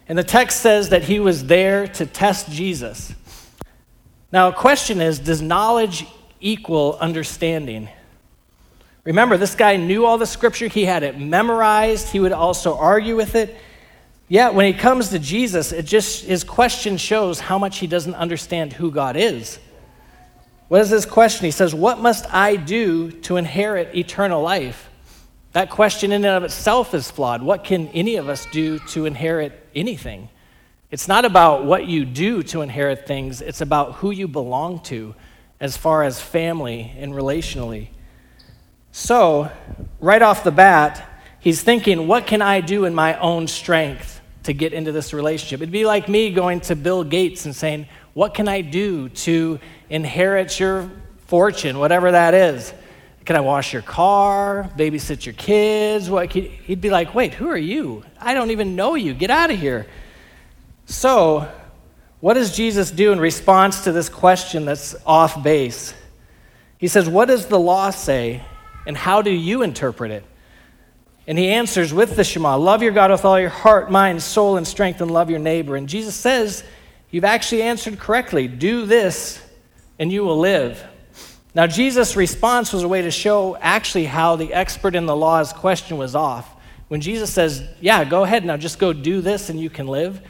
[0.08, 3.14] And the text says that he was there to test Jesus.
[4.32, 6.06] Now, a question is Does knowledge
[6.40, 7.88] equal understanding?
[9.04, 13.16] Remember, this guy knew all the scripture, he had it memorized, he would also argue
[13.16, 13.56] with it.
[14.28, 18.14] Yet, when he comes to Jesus, it just, his question shows how much he doesn't
[18.14, 19.58] understand who God is.
[20.70, 21.46] What is his question?
[21.46, 24.88] He says, What must I do to inherit eternal life?
[25.50, 27.42] That question, in and of itself, is flawed.
[27.42, 30.28] What can any of us do to inherit anything?
[30.92, 35.16] It's not about what you do to inherit things, it's about who you belong to
[35.58, 37.88] as far as family and relationally.
[38.92, 39.50] So,
[39.98, 41.04] right off the bat,
[41.40, 45.61] he's thinking, what can I do in my own strength to get into this relationship?
[45.61, 49.61] It'd be like me going to Bill Gates and saying, what can I do to
[49.88, 50.91] inherit your
[51.26, 52.72] fortune, whatever that is?
[53.24, 56.11] Can I wash your car, babysit your kids?
[56.11, 58.05] What, he'd be like, wait, who are you?
[58.18, 59.14] I don't even know you.
[59.14, 59.86] Get out of here.
[60.86, 61.49] So,
[62.20, 65.95] what does Jesus do in response to this question that's off base?
[66.78, 68.43] He says, What does the law say,
[68.86, 70.24] and how do you interpret it?
[71.30, 74.56] And he answers with the Shema love your God with all your heart, mind, soul,
[74.56, 75.76] and strength, and love your neighbor.
[75.76, 76.64] And Jesus says,
[77.08, 78.48] You've actually answered correctly.
[78.48, 79.40] Do this,
[80.00, 80.84] and you will live.
[81.54, 85.52] Now, Jesus' response was a way to show actually how the expert in the law's
[85.52, 86.52] question was off.
[86.88, 90.20] When Jesus says, Yeah, go ahead now, just go do this, and you can live.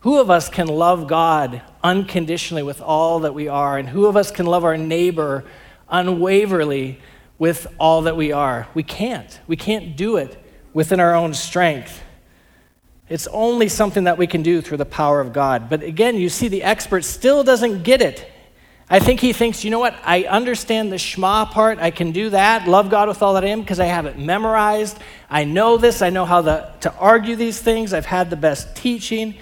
[0.00, 3.78] Who of us can love God unconditionally with all that we are?
[3.78, 5.44] And who of us can love our neighbor
[5.88, 6.98] unwaveringly
[7.38, 8.66] with all that we are?
[8.74, 9.38] We can't.
[9.46, 10.36] We can't do it
[10.78, 12.04] within our own strength.
[13.08, 15.68] It's only something that we can do through the power of God.
[15.68, 18.30] But again, you see, the expert still doesn't get it.
[18.88, 19.96] I think he thinks, you know what?
[20.04, 21.80] I understand the Shema part.
[21.80, 22.68] I can do that.
[22.68, 24.98] Love God with all that I am because I have it memorized.
[25.28, 26.00] I know this.
[26.00, 27.92] I know how the, to argue these things.
[27.92, 29.34] I've had the best teaching.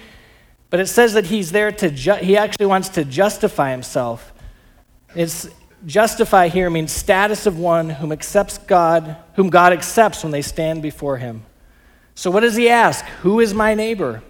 [0.71, 4.33] But it says that he's there to, ju- he actually wants to justify himself.
[5.13, 5.47] It's
[5.85, 10.81] justify here means status of one whom accepts God, whom God accepts when they stand
[10.81, 11.43] before him.
[12.15, 13.05] So what does he ask?
[13.21, 14.23] Who is my neighbor?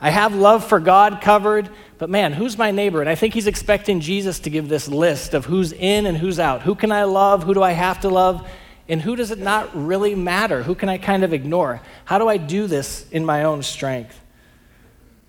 [0.00, 3.00] I have love for God covered, but man, who's my neighbor?
[3.00, 6.38] And I think he's expecting Jesus to give this list of who's in and who's
[6.38, 6.62] out.
[6.62, 7.42] Who can I love?
[7.42, 8.48] Who do I have to love?
[8.88, 10.62] And who does it not really matter?
[10.62, 11.80] Who can I kind of ignore?
[12.06, 14.18] How do I do this in my own strength?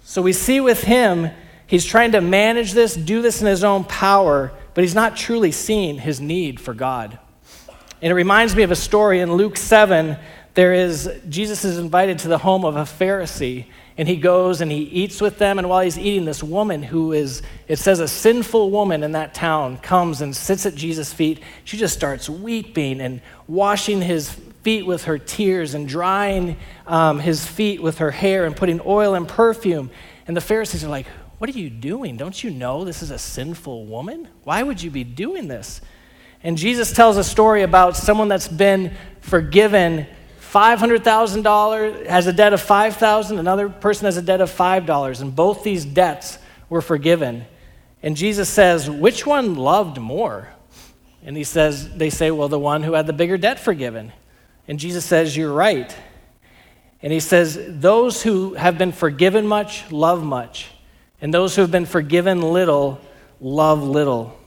[0.04, 1.30] So we see with him,
[1.68, 5.52] he's trying to manage this, do this in his own power, but he's not truly
[5.52, 7.20] seeing his need for God.
[8.02, 10.18] And it reminds me of a story in Luke 7.
[10.54, 13.66] There is, Jesus is invited to the home of a Pharisee,
[13.98, 15.60] and he goes and he eats with them.
[15.60, 19.34] And while he's eating, this woman who is, it says, a sinful woman in that
[19.34, 21.40] town comes and sits at Jesus' feet.
[21.64, 24.32] She just starts weeping and washing his
[24.64, 26.58] feet with her tears and drying
[26.88, 29.92] um, his feet with her hair and putting oil and perfume.
[30.28, 31.08] And the Pharisees are like,
[31.42, 32.18] What are you doing?
[32.18, 34.28] Don't you know this is a sinful woman?
[34.44, 35.82] Why would you be doing this?
[36.44, 40.06] And Jesus tells a story about someone that's been forgiven
[40.40, 45.64] $500,000, has a debt of 5000 another person has a debt of $5, and both
[45.64, 46.38] these debts
[46.70, 47.46] were forgiven.
[48.04, 50.48] And Jesus says, Which one loved more?
[51.24, 54.12] And he says, They say, Well, the one who had the bigger debt forgiven.
[54.68, 55.92] And Jesus says, You're right.
[57.02, 60.70] And he says, Those who have been forgiven much love much,
[61.22, 63.00] and those who have been forgiven little
[63.40, 64.38] love little.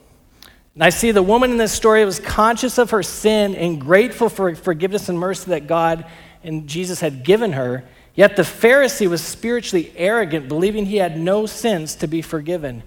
[0.74, 4.28] And I see the woman in this story was conscious of her sin and grateful
[4.28, 6.04] for forgiveness and mercy that God
[6.42, 7.84] and Jesus had given her.
[8.14, 12.82] Yet the Pharisee was spiritually arrogant, believing he had no sins to be forgiven.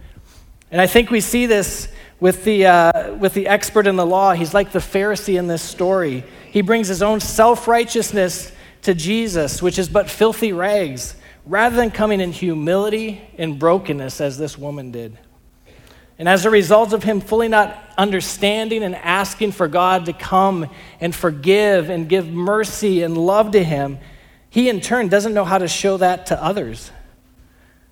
[0.72, 1.88] And I think we see this
[2.20, 4.34] with the, uh, with the expert in the law.
[4.34, 6.24] He's like the Pharisee in this story.
[6.52, 11.16] He brings his own self righteousness to Jesus, which is but filthy rags,
[11.48, 15.18] rather than coming in humility and brokenness as this woman did.
[16.20, 20.70] And as a result of him fully not understanding and asking for God to come
[21.00, 24.00] and forgive and give mercy and love to him,
[24.50, 26.92] he in turn doesn't know how to show that to others.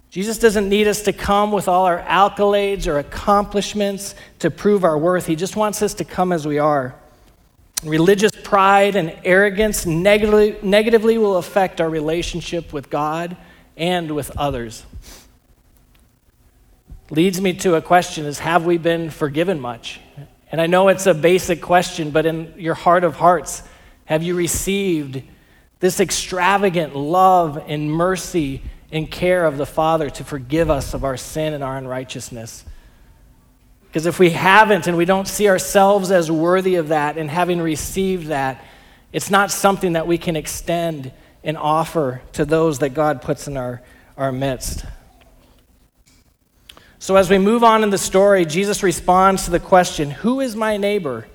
[0.10, 4.98] Jesus doesn't need us to come with all our accolades or accomplishments to prove our
[4.98, 5.26] worth.
[5.26, 6.96] He just wants us to come as we are.
[7.84, 13.38] Religious pride and arrogance negatively, negatively will affect our relationship with God
[13.78, 14.86] and with others.
[17.10, 20.00] Leads me to a question is have we been forgiven much?
[20.52, 23.62] And i know it's a basic question but in your heart of hearts
[24.06, 25.22] have you received
[25.80, 28.62] this extravagant love and mercy
[28.92, 32.64] and care of the father to forgive us of our sin and our unrighteousness?
[33.88, 37.60] Because if we haven't and we don't see ourselves as worthy of that and having
[37.62, 38.64] received that
[39.12, 41.12] it's not something that we can extend
[41.46, 43.82] and offer to those that god puts in our,
[44.18, 44.84] our midst
[47.06, 50.56] so, as we move on in the story, Jesus responds to the question, Who is
[50.56, 51.28] my neighbor?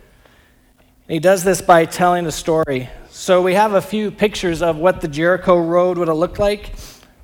[0.73, 2.89] And he does this by telling a story.
[3.11, 6.75] So, we have a few pictures of what the Jericho Road would have looked like.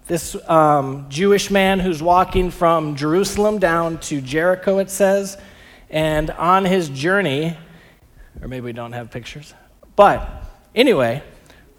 [0.06, 5.36] This um, Jewish man who's walking from Jerusalem down to Jericho, it says,
[5.90, 7.58] and on his journey,
[8.40, 9.54] or maybe we don't have pictures,
[9.96, 11.20] but anyway,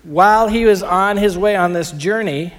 [0.03, 2.53] while he was on his way on this journey,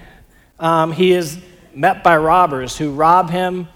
[0.58, 1.38] um, he is
[1.74, 3.68] met by robbers who rob him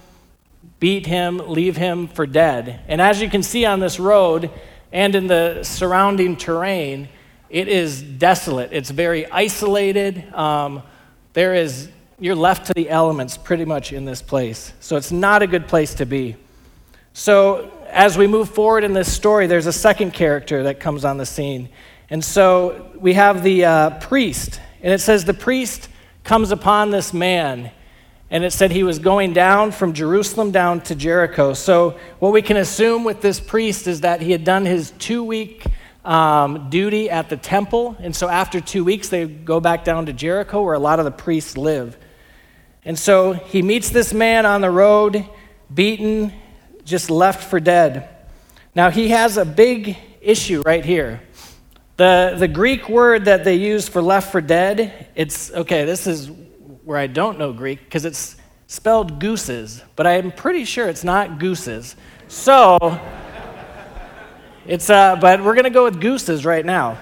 [0.82, 2.80] beat him, leave him for dead.
[2.88, 4.50] And as you can see on this road
[4.90, 7.08] and in the surrounding terrain,
[7.48, 8.72] it is desolate.
[8.72, 10.34] It's very isolated.
[10.34, 10.82] Um,
[11.34, 11.88] there is,
[12.18, 14.72] you're left to the elements pretty much in this place.
[14.80, 16.34] So it's not a good place to be.
[17.12, 21.16] So as we move forward in this story, there's a second character that comes on
[21.16, 21.68] the scene.
[22.12, 24.60] And so we have the uh, priest.
[24.82, 25.88] And it says the priest
[26.24, 27.70] comes upon this man
[28.30, 31.54] and it said he was going down from Jerusalem down to Jericho.
[31.54, 35.24] So, what we can assume with this priest is that he had done his two
[35.24, 35.64] week
[36.04, 37.96] um, duty at the temple.
[37.98, 41.06] And so, after two weeks, they go back down to Jericho where a lot of
[41.06, 41.96] the priests live.
[42.84, 45.26] And so, he meets this man on the road,
[45.72, 46.32] beaten,
[46.84, 48.08] just left for dead.
[48.74, 51.22] Now, he has a big issue right here.
[52.02, 56.32] The, the Greek word that they use for left for dead, it's okay, this is
[56.82, 58.34] where I don't know Greek because it's
[58.66, 61.94] spelled gooses, but I'm pretty sure it's not gooses.
[62.26, 63.00] So,
[64.66, 66.98] it's, uh, but we're going to go with gooses right now.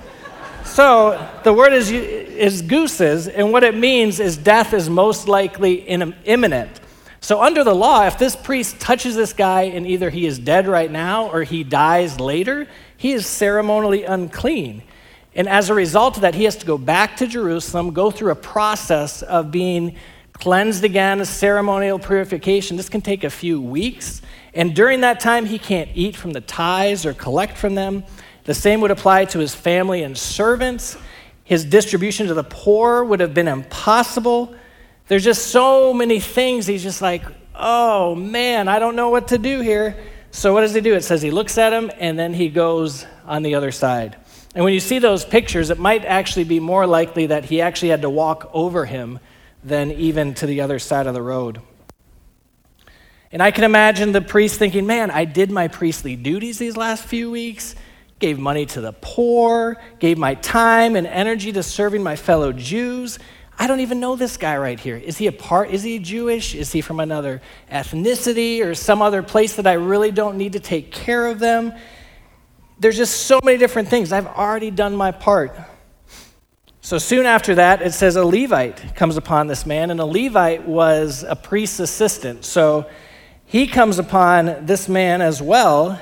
[0.66, 5.76] So, the word is, is gooses, and what it means is death is most likely
[5.76, 6.78] imminent.
[7.22, 10.68] So, under the law, if this priest touches this guy and either he is dead
[10.68, 14.82] right now or he dies later, he is ceremonially unclean.
[15.40, 18.30] And as a result of that, he has to go back to Jerusalem, go through
[18.30, 19.96] a process of being
[20.34, 22.76] cleansed again, a ceremonial purification.
[22.76, 24.20] This can take a few weeks.
[24.52, 28.04] And during that time, he can't eat from the tithes or collect from them.
[28.44, 30.98] The same would apply to his family and servants.
[31.44, 34.54] His distribution to the poor would have been impossible.
[35.08, 36.66] There's just so many things.
[36.66, 37.22] He's just like,
[37.54, 39.96] oh man, I don't know what to do here.
[40.32, 40.92] So, what does he do?
[40.92, 44.18] It says he looks at him and then he goes on the other side.
[44.54, 47.90] And when you see those pictures, it might actually be more likely that he actually
[47.90, 49.20] had to walk over him
[49.62, 51.60] than even to the other side of the road.
[53.32, 57.04] And I can imagine the priest thinking, man, I did my priestly duties these last
[57.04, 57.76] few weeks,
[58.18, 63.20] gave money to the poor, gave my time and energy to serving my fellow Jews.
[63.56, 64.96] I don't even know this guy right here.
[64.96, 65.70] Is he a part?
[65.70, 66.56] Is he Jewish?
[66.56, 67.40] Is he from another
[67.70, 71.72] ethnicity or some other place that I really don't need to take care of them?
[72.80, 74.10] There's just so many different things.
[74.10, 75.54] I've already done my part.
[76.80, 80.66] So soon after that, it says a Levite comes upon this man, and a Levite
[80.66, 82.46] was a priest's assistant.
[82.46, 82.86] So
[83.44, 86.00] he comes upon this man as well,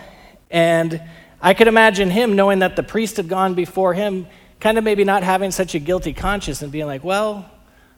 [0.53, 1.03] and
[1.43, 4.29] I could imagine him knowing that the priest had gone before him,
[4.61, 7.51] kind of maybe not having such a guilty conscience and being like, well,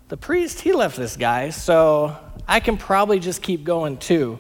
[0.09, 2.17] the priest, he left this guy, so
[2.49, 4.39] I can probably just keep going too.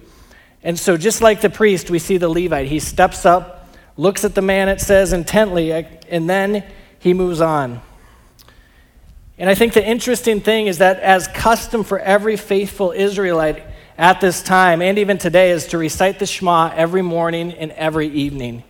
[0.62, 2.68] And so, just like the priest, we see the Levite.
[2.68, 3.59] He steps up
[4.01, 6.64] looks at the man, it says, intently, uh, and then
[6.98, 7.82] he moves on.
[9.36, 13.62] And I think the interesting thing is that, as custom for every faithful Israelite
[13.98, 18.09] at this time, and even today, is to recite the Shema every morning and every
[18.09, 18.64] evening.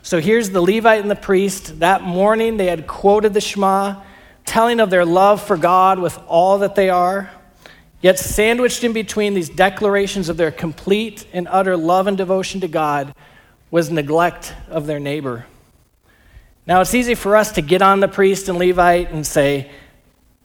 [0.00, 1.80] So here's the Levite and the priest.
[1.80, 4.00] That morning, they had quoted the Shema,
[4.46, 7.30] telling of their love for God with all that they are.
[8.00, 12.68] Yet, sandwiched in between these declarations of their complete and utter love and devotion to
[12.68, 13.14] God
[13.70, 15.46] was neglect of their neighbor.
[16.66, 19.70] Now, it's easy for us to get on the priest and Levite and say,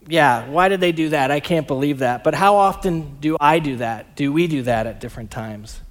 [0.07, 1.31] yeah, why did they do that?
[1.31, 2.23] I can't believe that.
[2.23, 4.15] But how often do I do that?
[4.15, 5.81] Do we do that at different times?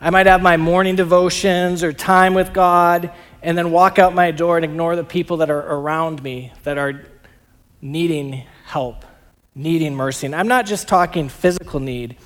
[0.00, 4.30] I might have my morning devotions or time with God and then walk out my
[4.30, 7.06] door and ignore the people that are around me that are
[7.80, 9.04] needing help,
[9.54, 10.26] needing mercy.
[10.26, 12.16] And I'm not just talking physical need,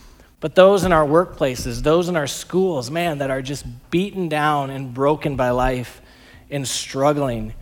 [0.41, 4.71] but those in our workplaces, those in our schools, man, that are just beaten down
[4.71, 6.01] and broken by life
[6.51, 7.53] and struggling.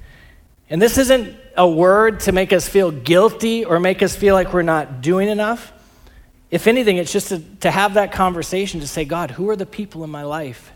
[0.70, 4.53] And this isn't a word to make us feel guilty or make us feel like
[4.53, 5.72] we're not doing enough.
[6.51, 9.66] If anything, it's just to, to have that conversation to say, God, who are the
[9.66, 10.72] people in my life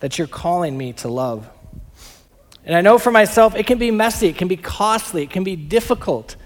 [0.00, 1.48] that you're calling me to love?
[2.66, 5.44] And I know for myself, it can be messy, it can be costly, it can
[5.44, 6.36] be difficult.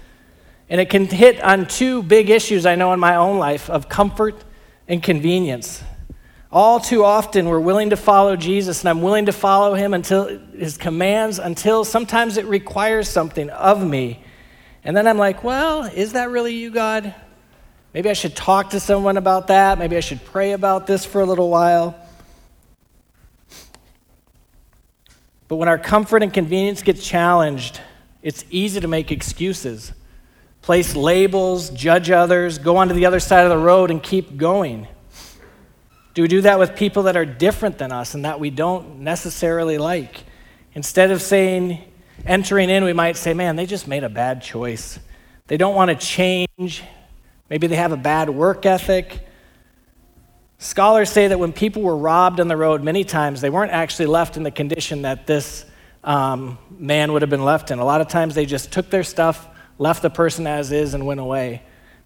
[0.69, 3.89] And it can hit on two big issues I know in my own life of
[3.89, 4.35] comfort
[4.89, 5.81] and convenience.
[6.51, 10.39] All too often, we're willing to follow Jesus, and I'm willing to follow him until
[10.49, 14.23] his commands, until sometimes it requires something of me.
[14.83, 17.13] And then I'm like, well, is that really you, God?
[17.93, 19.77] Maybe I should talk to someone about that.
[19.77, 21.95] Maybe I should pray about this for a little while.
[25.47, 27.79] But when our comfort and convenience get challenged,
[28.23, 29.93] it's easy to make excuses,
[30.69, 34.87] place labels, judge others, go onto the other side of the road, and keep going.
[36.13, 38.99] Do we do that with people that are different than us and that we don't
[38.99, 40.23] necessarily like?
[40.75, 41.81] Instead of saying,
[42.23, 44.99] entering in, we might say, man, they just made a bad choice.
[45.47, 46.83] They don't want to change.
[47.49, 49.27] Maybe they have a bad work ethic.
[50.59, 54.05] Scholars say that when people were robbed on the road, many times they weren't actually
[54.05, 55.65] left in the condition that this
[56.03, 57.79] um, man would have been left in.
[57.79, 59.47] A lot of times they just took their stuff,
[59.79, 61.63] left the person as is, and went away.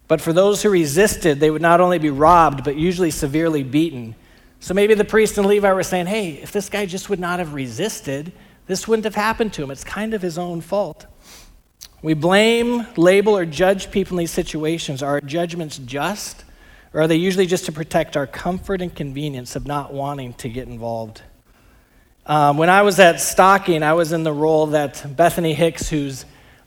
[0.08, 4.14] But for those who resisted, they would not only be robbed, but usually severely beaten.
[4.60, 7.38] So maybe the priest and Levi were saying, hey, if this guy just would not
[7.38, 8.32] have resisted,
[8.66, 9.70] this wouldn't have happened to him.
[9.70, 11.06] It's kind of his own fault.
[12.00, 15.02] We blame, label, or judge people in these situations.
[15.02, 16.44] Are our judgments just?
[16.92, 20.48] Or are they usually just to protect our comfort and convenience of not wanting to
[20.48, 21.22] get involved?
[22.26, 26.24] Um, when I was at Stocking, I was in the role that Bethany Hicks, who's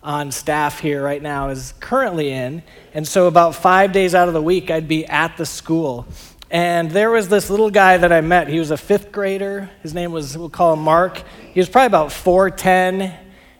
[0.07, 2.63] on staff here right now is currently in.
[2.93, 6.07] And so, about five days out of the week, I'd be at the school.
[6.49, 8.47] And there was this little guy that I met.
[8.47, 9.69] He was a fifth grader.
[9.83, 11.21] His name was, we'll call him Mark.
[11.53, 13.13] He was probably about 4'10,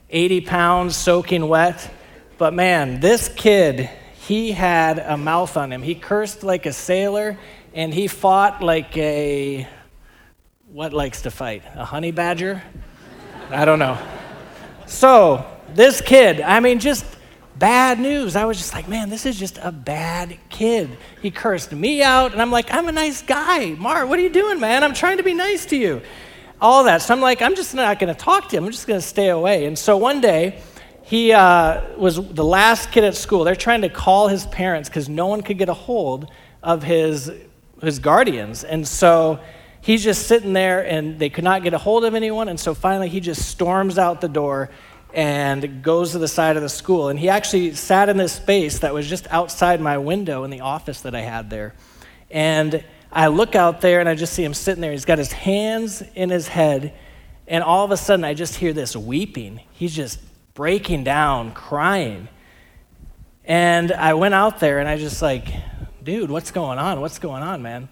[0.09, 1.91] 80 pounds, soaking wet.
[2.37, 5.81] But man, this kid, he had a mouth on him.
[5.81, 7.37] He cursed like a sailor,
[7.73, 9.67] and he fought like a,
[10.71, 11.63] what likes to fight?
[11.75, 12.63] A honey badger?
[13.49, 13.97] I don't know.
[14.85, 17.05] So, this kid, I mean, just
[17.57, 18.35] bad news.
[18.35, 20.97] I was just like, man, this is just a bad kid.
[21.21, 23.71] He cursed me out, and I'm like, I'm a nice guy.
[23.71, 24.83] Mark, what are you doing, man?
[24.83, 26.01] I'm trying to be nice to you.
[26.59, 27.01] All that.
[27.01, 28.65] So I'm like, I'm just not going to talk to him.
[28.65, 29.65] I'm just going to stay away.
[29.65, 30.61] And so one day,
[31.03, 33.43] he uh, was the last kid at school.
[33.43, 36.29] They're trying to call his parents because no one could get a hold
[36.61, 37.31] of his,
[37.81, 38.63] his guardians.
[38.63, 39.39] And so
[39.79, 42.49] he's just sitting there, and they could not get a hold of anyone.
[42.49, 44.69] And so finally, he just storms out the door
[45.13, 47.09] and goes to the side of the school.
[47.09, 50.61] And he actually sat in this space that was just outside my window in the
[50.61, 51.73] office that I had there.
[52.29, 54.91] And I look out there and I just see him sitting there.
[54.91, 56.93] He's got his hands in his head.
[57.47, 59.61] And all of a sudden, I just hear this weeping.
[59.71, 60.19] He's just
[60.53, 62.27] breaking down, crying.
[63.45, 65.47] And I went out there and I just like,
[66.03, 66.99] dude, what's going on?
[66.99, 67.87] What's going on, man?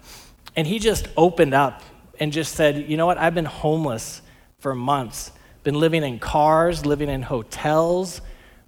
[0.54, 1.82] And he just opened up
[2.20, 3.18] and just said, you know what?
[3.18, 4.20] I've been homeless
[4.58, 5.32] for months
[5.66, 8.20] been living in cars, living in hotels.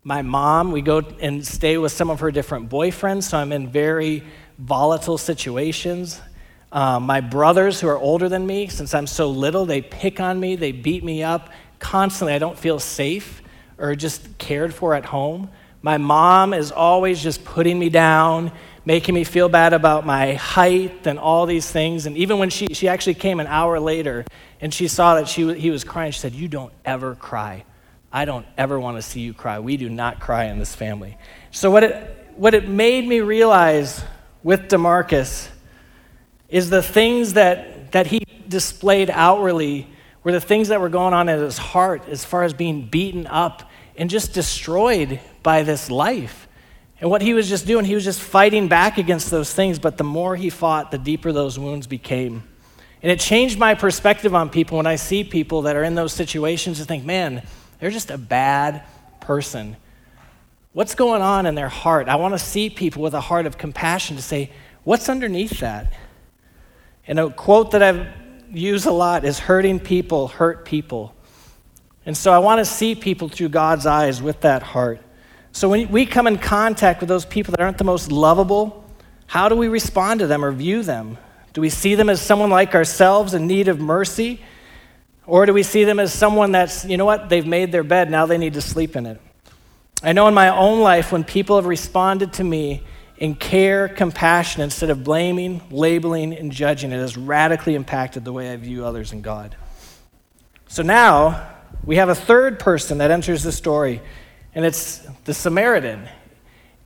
[0.03, 3.68] My mom, we go and stay with some of her different boyfriends, so I'm in
[3.68, 4.24] very
[4.59, 6.20] volatile situations.
[6.72, 10.40] Um, my brothers, who are older than me, since I'm so little, they pick on
[10.40, 12.34] me, they beat me up constantly.
[12.34, 13.42] I don't feel safe
[13.78, 15.51] or just cared for at home.
[15.82, 18.51] My mom is always just putting me down,
[18.84, 22.07] making me feel bad about my height and all these things.
[22.07, 24.24] And even when she, she actually came an hour later
[24.61, 27.64] and she saw that she, he was crying, she said, You don't ever cry.
[28.12, 29.59] I don't ever want to see you cry.
[29.59, 31.18] We do not cry in this family.
[31.50, 34.02] So, what it, what it made me realize
[34.42, 35.48] with Demarcus
[36.48, 39.86] is the things that, that he displayed outwardly
[40.24, 43.26] were the things that were going on in his heart as far as being beaten
[43.26, 46.48] up and just destroyed by this life.
[47.00, 49.98] And what he was just doing, he was just fighting back against those things, but
[49.98, 52.42] the more he fought, the deeper those wounds became.
[53.03, 56.12] And it changed my perspective on people when I see people that are in those
[56.12, 57.42] situations to think, man,
[57.78, 58.82] they're just a bad
[59.20, 59.76] person.
[60.72, 62.09] What's going on in their heart?
[62.09, 64.51] I want to see people with a heart of compassion to say,
[64.84, 65.92] what's underneath that?
[67.07, 68.07] And a quote that I've
[68.55, 71.14] a lot is hurting people hurt people.
[72.07, 75.01] And so I want to see people through God's eyes with that heart.
[75.53, 78.84] So when we come in contact with those people that aren't the most lovable,
[79.26, 81.18] how do we respond to them or view them?
[81.53, 84.40] Do we see them as someone like ourselves in need of mercy?
[85.26, 88.11] Or do we see them as someone that's, you know what, they've made their bed,
[88.11, 89.20] now they need to sleep in it?
[90.03, 92.82] I know in my own life when people have responded to me
[93.18, 98.53] in care, compassion, instead of blaming, labeling, and judging, it has radically impacted the way
[98.53, 99.57] I view others and God.
[100.68, 101.51] So now
[101.84, 104.01] we have a third person that enters the story,
[104.55, 106.09] and it's the Samaritan.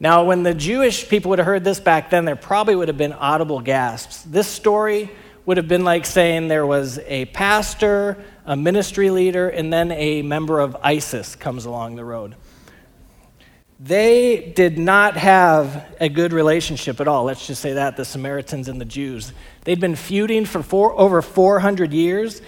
[0.03, 2.99] Now, when the Jewish people would have heard this back then, there probably would have
[2.99, 4.23] been audible gasps.
[4.25, 5.09] This story
[5.47, 10.23] would have been like saying there was a pastor, a ministry leader, and then a
[10.23, 12.35] member of ISIS comes along the road.
[13.79, 17.23] They did not have a good relationship at all.
[17.23, 19.33] Let's just say that the Samaritans and the Jews.
[19.63, 22.43] They'd been feuding for four, over 400 years.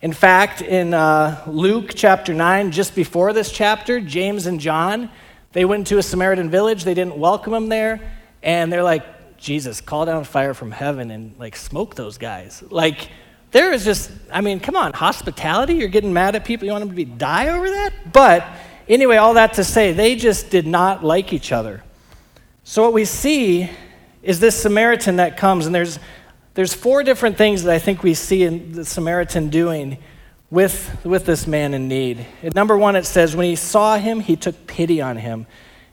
[0.00, 5.10] In fact, in uh, Luke chapter 9, just before this chapter, James and John,
[5.54, 6.84] they went to a Samaritan village.
[6.84, 8.00] They didn't welcome them there.
[8.42, 12.62] And they're like, Jesus, call down fire from heaven and like smoke those guys.
[12.70, 13.08] Like,
[13.52, 15.74] there is just, I mean, come on, hospitality?
[15.74, 18.12] You're getting mad at people, you want them to be die over that?
[18.12, 18.44] But
[18.88, 21.82] anyway, all that to say, they just did not like each other.
[22.64, 23.70] So what we see
[24.22, 25.98] is this Samaritan that comes, and there's
[26.54, 29.98] there's four different things that I think we see in the Samaritan doing
[30.54, 32.24] with, with this man in need.
[32.54, 35.46] Number one, it says, when he saw him, he took pity on him.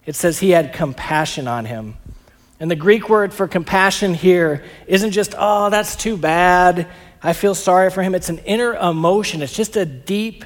[0.06, 1.98] It says he had compassion on him.
[2.60, 6.88] And the Greek word for compassion here isn't just, oh, that's too bad.
[7.24, 8.14] I feel sorry for him.
[8.14, 9.42] It's an inner emotion.
[9.42, 10.46] It's just a deep,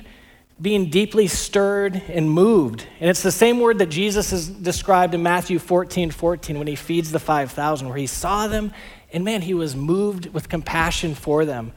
[0.61, 2.87] being deeply stirred and moved.
[3.01, 6.75] And it's the same word that Jesus is described in Matthew 14 14 when he
[6.75, 8.71] feeds the 5,000, where he saw them
[9.11, 11.73] and man, he was moved with compassion for them.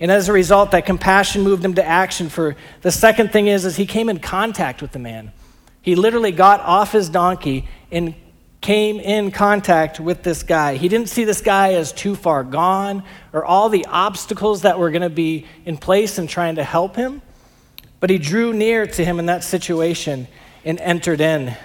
[0.00, 2.30] And as a result, that compassion moved him to action.
[2.30, 5.32] For the second thing is, is he came in contact with the man.
[5.82, 8.14] He literally got off his donkey and
[8.60, 10.76] came in contact with this guy.
[10.76, 14.90] He didn't see this guy as too far gone or all the obstacles that were
[14.90, 17.22] going to be in place in trying to help him,
[18.00, 20.28] but he drew near to him in that situation
[20.64, 21.56] and entered in.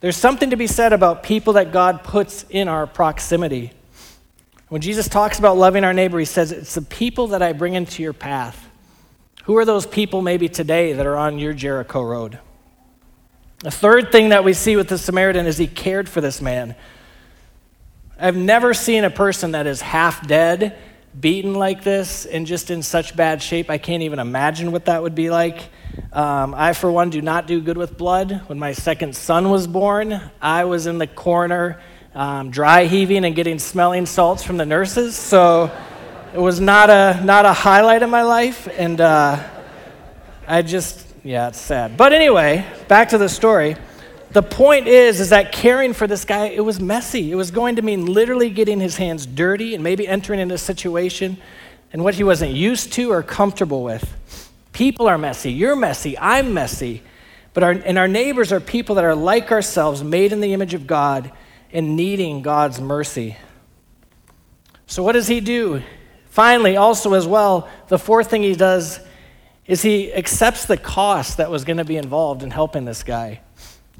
[0.00, 3.72] There's something to be said about people that God puts in our proximity.
[4.72, 7.74] When Jesus talks about loving our neighbor, he says, It's the people that I bring
[7.74, 8.70] into your path.
[9.44, 12.38] Who are those people maybe today that are on your Jericho road?
[13.58, 16.74] The third thing that we see with the Samaritan is he cared for this man.
[18.18, 20.78] I've never seen a person that is half dead,
[21.20, 23.68] beaten like this, and just in such bad shape.
[23.68, 25.68] I can't even imagine what that would be like.
[26.14, 28.44] Um, I, for one, do not do good with blood.
[28.46, 31.78] When my second son was born, I was in the corner
[32.14, 35.16] um, dry heaving and getting smelling salts from the nurses.
[35.16, 35.70] So
[36.34, 38.68] it was not a, not a highlight of my life.
[38.70, 39.42] And uh,
[40.46, 41.96] I just, yeah, it's sad.
[41.96, 43.76] But anyway, back to the story.
[44.30, 47.30] The point is, is that caring for this guy, it was messy.
[47.30, 50.58] It was going to mean literally getting his hands dirty and maybe entering into a
[50.58, 51.36] situation
[51.92, 54.16] and what he wasn't used to or comfortable with.
[54.72, 55.52] People are messy.
[55.52, 56.18] You're messy.
[56.18, 57.02] I'm messy.
[57.52, 60.72] But our, and our neighbors are people that are like ourselves, made in the image
[60.72, 61.30] of God,
[61.72, 63.36] and needing God's mercy.
[64.86, 65.82] So, what does he do?
[66.26, 69.00] Finally, also, as well, the fourth thing he does
[69.66, 73.40] is he accepts the cost that was going to be involved in helping this guy.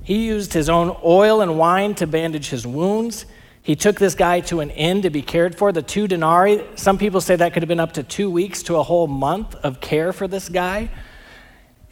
[0.02, 3.24] He used his own oil and wine to bandage his wounds.
[3.62, 5.70] He took this guy to an inn to be cared for.
[5.70, 8.76] The two denarii, some people say that could have been up to two weeks to
[8.76, 10.90] a whole month of care for this guy.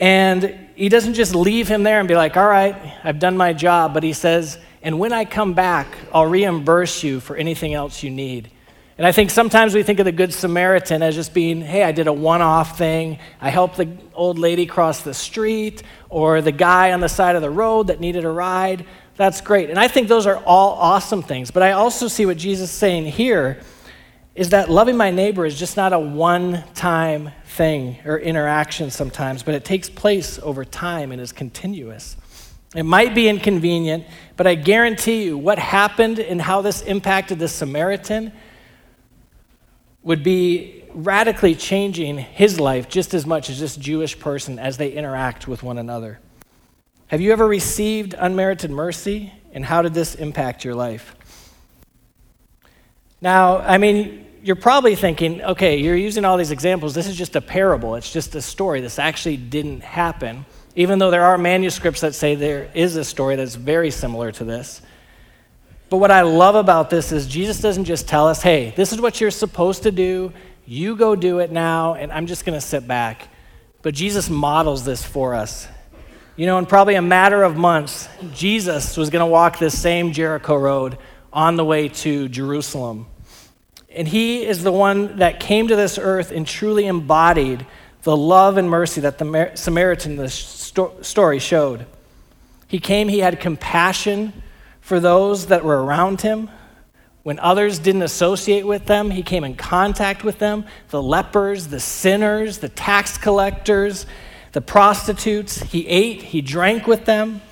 [0.01, 2.75] And he doesn't just leave him there and be like, all right,
[3.05, 7.21] I've done my job, but he says, and when I come back, I'll reimburse you
[7.21, 8.51] for anything else you need.
[8.97, 11.93] And I think sometimes we think of the Good Samaritan as just being, hey, I
[11.93, 13.19] did a one off thing.
[13.41, 17.41] I helped the old lady cross the street, or the guy on the side of
[17.41, 18.85] the road that needed a ride.
[19.17, 19.71] That's great.
[19.71, 21.51] And I think those are all awesome things.
[21.51, 23.63] But I also see what Jesus is saying here
[24.35, 29.43] is that loving my neighbor is just not a one time thing or interaction sometimes,
[29.43, 32.17] but it takes place over time and is continuous.
[32.75, 34.05] It might be inconvenient,
[34.37, 38.33] but I guarantee you what happened and how this impacted the Samaritan
[40.03, 44.93] would be radically changing his life just as much as this Jewish person as they
[44.93, 46.21] interact with one another.
[47.09, 49.33] Have you ever received unmerited mercy?
[49.53, 51.17] And how did this impact your life?
[53.21, 56.95] Now, I mean, you're probably thinking, okay, you're using all these examples.
[56.95, 58.81] This is just a parable, it's just a story.
[58.81, 63.37] This actually didn't happen, even though there are manuscripts that say there is a story
[63.37, 64.83] that's very similar to this.
[65.89, 69.01] But what I love about this is Jesus doesn't just tell us, hey, this is
[69.01, 70.33] what you're supposed to do.
[70.65, 73.29] You go do it now, and I'm just going to sit back.
[73.83, 75.67] But Jesus models this for us.
[76.37, 80.13] You know, in probably a matter of months, Jesus was going to walk this same
[80.13, 80.97] Jericho road
[81.33, 83.07] on the way to Jerusalem.
[83.91, 87.67] And he is the one that came to this earth and truly embodied
[88.03, 90.29] the love and mercy that the Samaritan the
[91.03, 91.87] story showed.
[92.67, 94.33] He came, he had compassion
[94.81, 96.51] for those that were around him.
[97.23, 101.81] When others didn't associate with them, he came in contact with them the lepers, the
[101.81, 104.07] sinners, the tax collectors,
[104.53, 105.61] the prostitutes.
[105.63, 107.43] He ate, he drank with them.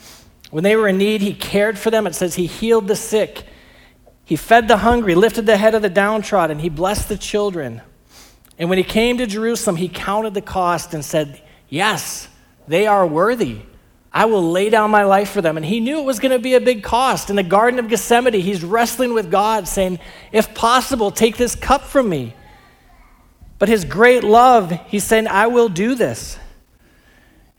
[0.51, 2.07] When they were in need, he cared for them.
[2.07, 3.45] It says he healed the sick,
[4.25, 7.83] he fed the hungry, lifted the head of the downtrodden, he blessed the children.
[8.59, 12.29] And when he came to Jerusalem, he counted the cost and said, Yes,
[12.69, 13.61] they are worthy.
[14.13, 15.57] I will lay down my life for them.
[15.57, 17.31] And he knew it was going to be a big cost.
[17.31, 19.99] In the Garden of Gethsemane, he's wrestling with God, saying,
[20.33, 22.35] If possible, take this cup from me.
[23.59, 26.39] But his great love, he's saying, I will do this.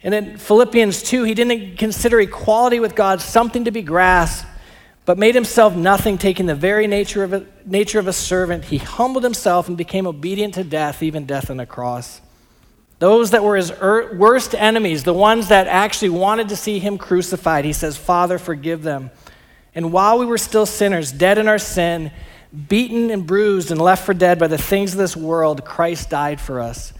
[0.01, 4.47] And in Philippians 2, he didn't consider equality with God something to be grasped,
[5.05, 8.66] but made himself nothing, taking the very nature of a, nature of a servant.
[8.66, 12.22] He humbled himself and became obedient to death, even death on a cross.
[13.00, 17.66] Those that were his worst enemies, the ones that actually wanted to see him crucified,
[17.66, 19.12] he says, Father, forgive them.
[19.74, 22.12] And while we were still sinners, dead in our sin,
[22.68, 26.41] beaten and bruised and left for dead by the things of this world, Christ died
[26.41, 26.93] for us.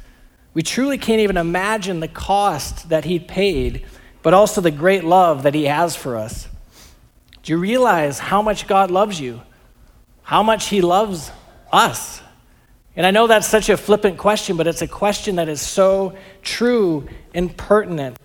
[0.54, 3.86] We truly can't even imagine the cost that he paid,
[4.24, 6.47] but also the great love that he has for us.
[7.43, 9.41] Do you realize how much God loves you?
[10.30, 11.32] How much He loves
[11.72, 12.22] us?
[12.96, 16.16] And I know that's such a flippant question, but it's a question that is so
[16.42, 18.18] true and pertinent.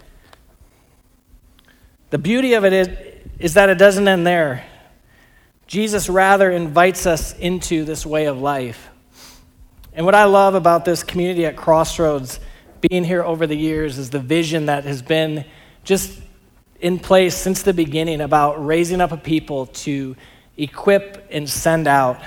[2.10, 2.88] The beauty of it is,
[3.38, 4.64] is that it doesn't end there.
[5.66, 8.90] Jesus rather invites us into this way of life.
[9.92, 12.40] And what I love about this community at Crossroads,
[12.80, 15.44] being here over the years, is the vision that has been
[15.84, 16.20] just
[16.80, 20.16] in place since the beginning about raising up a people to
[20.56, 22.20] equip and send out.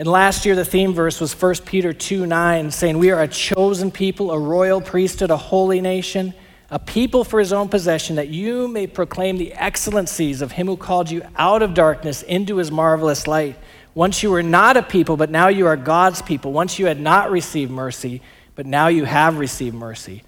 [0.00, 3.28] And last year, the theme verse was 1 Peter 2 9, saying, We are a
[3.28, 6.32] chosen people, a royal priesthood, a holy nation,
[6.70, 10.78] a people for his own possession, that you may proclaim the excellencies of him who
[10.78, 13.58] called you out of darkness into his marvelous light.
[13.94, 16.50] Once you were not a people, but now you are God's people.
[16.50, 18.22] Once you had not received mercy,
[18.54, 20.22] but now you have received mercy.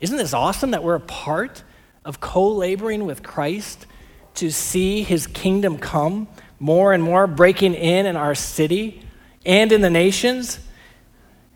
[0.00, 1.62] Isn't this awesome that we're a part
[2.04, 3.86] of co laboring with Christ
[4.34, 6.26] to see his kingdom come
[6.58, 9.00] more and more, breaking in in our city
[9.44, 10.58] and in the nations.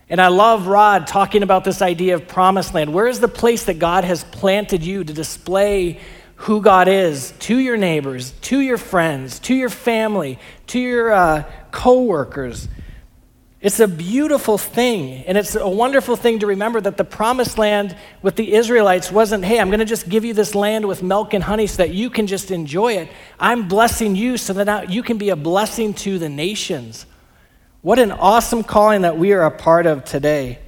[0.09, 2.93] And I love Rod talking about this idea of promised land.
[2.93, 6.01] Where is the place that God has planted you to display
[6.37, 11.45] who God is to your neighbors, to your friends, to your family, to your uh,
[11.72, 12.68] co workers?
[13.61, 17.97] It's a beautiful thing, and it's a wonderful thing to remember that the promised land
[18.22, 21.34] with the Israelites wasn't, hey, I'm going to just give you this land with milk
[21.34, 23.09] and honey so that you can just enjoy it.
[23.41, 27.07] I'm blessing you so that you can be a blessing to the nations.
[27.87, 30.59] What an awesome calling that we are a part of today.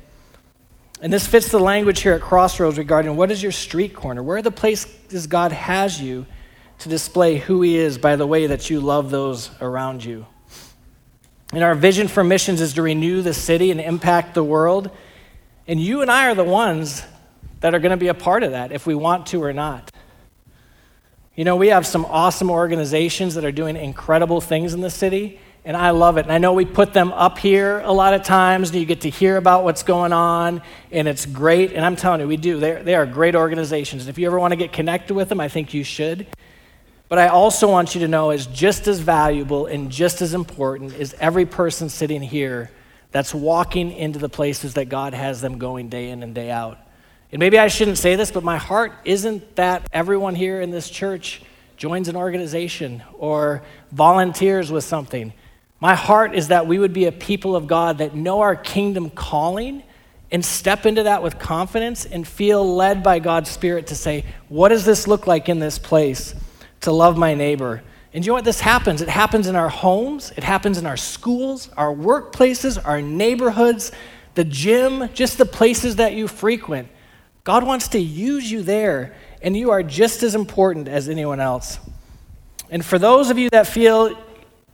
[1.03, 4.23] And this fits the language here at Crossroads regarding what is your street corner?
[4.23, 6.27] Where are the places God has you
[6.79, 10.27] to display who He is by the way that you love those around you?
[11.53, 14.89] And our vision for missions is to renew the city and impact the world.
[15.67, 17.03] And you and I are the ones
[17.59, 19.91] that are going to be a part of that if we want to or not.
[21.35, 25.41] You know, we have some awesome organizations that are doing incredible things in the city,
[25.69, 26.23] and I love it.
[26.23, 29.03] And I know we put them up here a lot of times, and you get
[29.03, 31.75] to hear about what's going on, and it's great.
[31.75, 32.59] And I'm telling you, we do.
[32.59, 34.05] They're, they are great organizations.
[34.05, 36.27] And if you ever want to get connected with them, I think you should.
[37.11, 40.95] But I also want you to know is just as valuable and just as important
[40.95, 42.71] is every person sitting here
[43.11, 46.79] that's walking into the places that God has them going day in and day out.
[47.31, 50.89] And maybe I shouldn't say this, but my heart isn't that everyone here in this
[50.89, 51.43] church
[51.77, 53.63] joins an organization or
[53.93, 55.35] volunteers with something.
[55.81, 59.11] My heart is that we would be a people of God that know our kingdom
[59.11, 59.83] calling
[60.31, 64.71] and step into that with confidence and feel led by God's Spirit to say, what
[64.71, 66.35] does this look like in this place?
[66.83, 67.83] to love my neighbor.
[68.13, 68.45] And you know what?
[68.45, 69.03] This happens.
[69.03, 73.93] It happens in our homes, it happens in our schools, our workplaces, our neighborhoods,
[74.35, 76.89] the gym, just the places that you frequent.
[77.45, 79.15] God wants to use you there.
[79.41, 81.79] and you are just as important as anyone else.
[82.71, 84.19] And for those of you that feel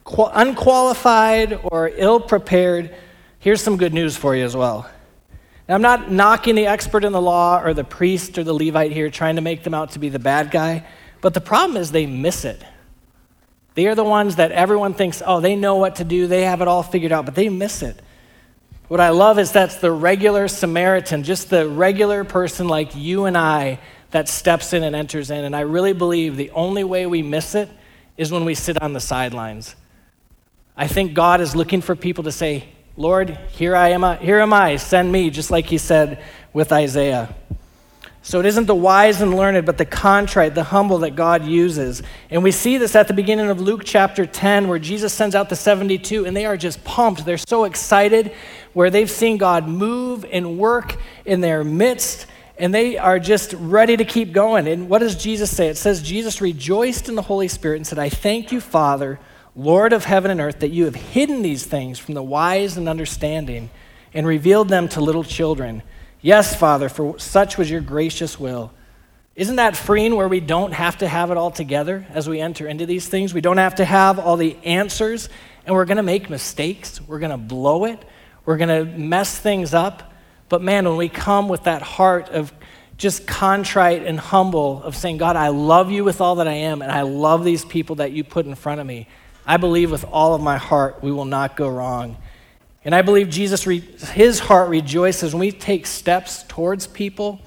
[0.07, 2.95] unqualified or ill prepared,
[3.39, 4.89] here's some good news for you as well.
[5.69, 8.93] Now, I'm not knocking the expert in the law or the priest or the Levite
[8.93, 10.85] here, trying to make them out to be the bad guy,
[11.21, 12.63] but the problem is they miss it.
[13.75, 16.61] They are the ones that everyone thinks, oh, they know what to do, they have
[16.61, 18.01] it all figured out, but they miss it.
[18.89, 23.37] What I love is that's the regular Samaritan, just the regular person like you and
[23.37, 23.81] I
[24.11, 25.45] that steps in and enters in.
[25.45, 27.69] And I really believe the only way we miss it
[28.17, 29.75] is when we sit on the sidelines.
[30.77, 32.65] I think God is looking for people to say,
[32.97, 36.23] Lord, here I am, uh, here am I, send me, just like he said
[36.53, 37.35] with Isaiah.
[38.23, 42.03] So it isn't the wise and learned, but the contrite, the humble that God uses.
[42.31, 45.49] And we see this at the beginning of Luke chapter 10, where Jesus sends out
[45.49, 47.25] the 72, and they are just pumped.
[47.25, 48.33] They're so excited,
[48.73, 50.97] where they've seen God move and work
[51.27, 54.67] in their midst, and they are just ready to keep going.
[54.69, 55.69] And what does Jesus say?
[55.69, 59.21] It says, Jesus rejoiced in the Holy Spirit and said, I thank you, Father,
[59.57, 62.89] Lord of heaven and earth, that you have hidden these things from the wise and
[62.89, 63.71] understanding
[64.13, 65.83] and revealed them to little children.
[66.21, 68.73] Yes, Father, for such was your gracious will.
[69.37, 72.69] Isn't that freeing where we don't have to have it all together as we enter
[72.69, 73.35] into these things?
[73.35, 75.29] We don't have to have all the answers,
[75.67, 77.01] and we're going to make mistakes.
[77.01, 77.99] We're going to blow it.
[78.47, 80.13] We're going to mess things up.
[80.49, 82.53] But man, when we come with that heart of
[82.97, 86.81] just contrite and humble, of saying, God, I love you with all that I am,
[86.81, 89.09] and I love these people that you put in front of me,
[89.47, 92.17] I believe with all of my heart we will not go wrong.
[92.85, 97.41] And I believe Jesus, re- his heart rejoices when we take steps towards people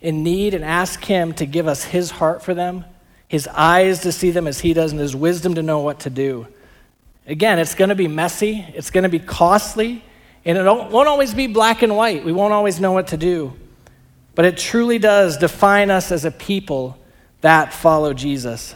[0.00, 2.84] in need and ask him to give us his heart for them,
[3.26, 6.10] his eyes to see them as he does, and his wisdom to know what to
[6.10, 6.46] do.
[7.26, 10.02] Again, it's going to be messy, it's going to be costly,
[10.44, 12.24] and it won't always be black and white.
[12.24, 13.54] We won't always know what to do.
[14.34, 16.96] But it truly does define us as a people
[17.40, 18.74] that follow Jesus.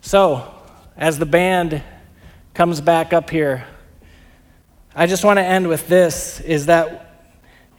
[0.00, 0.52] So,
[0.96, 1.82] as the band
[2.54, 3.66] comes back up here,
[4.94, 7.06] I just want to end with this is that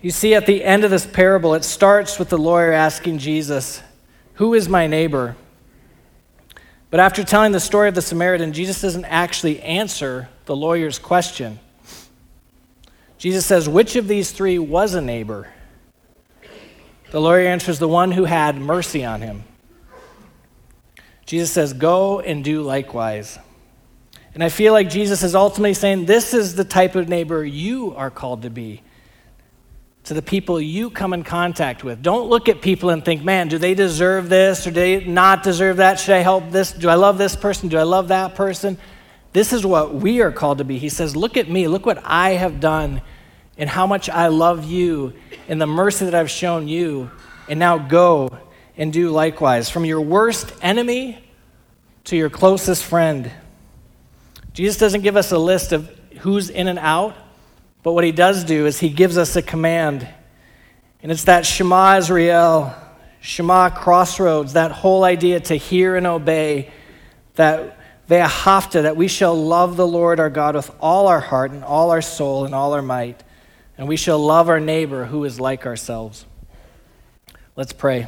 [0.02, 3.82] you see at the end of this parable, it starts with the lawyer asking Jesus,
[4.36, 5.36] Who is my neighbor?
[6.90, 11.60] But after telling the story of the Samaritan, Jesus doesn't actually answer the lawyer's question.
[13.18, 15.50] Jesus says, Which of these three was a neighbor?
[17.10, 19.44] The lawyer answers, The one who had mercy on him.
[21.28, 23.38] Jesus says, Go and do likewise.
[24.34, 27.94] And I feel like Jesus is ultimately saying, This is the type of neighbor you
[27.96, 28.82] are called to be
[30.08, 32.02] to the people you come in contact with.
[32.02, 35.44] Don't look at people and think, man, do they deserve this or do they not
[35.44, 36.00] deserve that?
[36.00, 36.72] Should I help this?
[36.72, 37.68] Do I love this person?
[37.68, 38.78] Do I love that person?
[39.34, 40.78] This is what we are called to be.
[40.78, 41.68] He says, Look at me.
[41.68, 43.02] Look what I have done
[43.58, 45.14] and how much I love you
[45.50, 47.12] and the mercy that I've shown you.
[47.50, 48.30] And now go
[48.78, 49.70] and do likewise.
[49.70, 51.24] From your worst enemy
[52.06, 53.32] to your closest friend.
[54.54, 57.16] Jesus doesn't give us a list of who's in and out,
[57.84, 60.08] but what he does do is he gives us a command.
[61.04, 62.74] And it's that Shema Israel,
[63.20, 66.72] Shema crossroads, that whole idea to hear and obey,
[67.36, 67.78] that
[68.10, 71.92] Ve'ahavta, that we shall love the Lord our God with all our heart and all
[71.92, 73.22] our soul and all our might,
[73.78, 76.26] and we shall love our neighbor who is like ourselves.
[77.56, 78.08] Let's pray.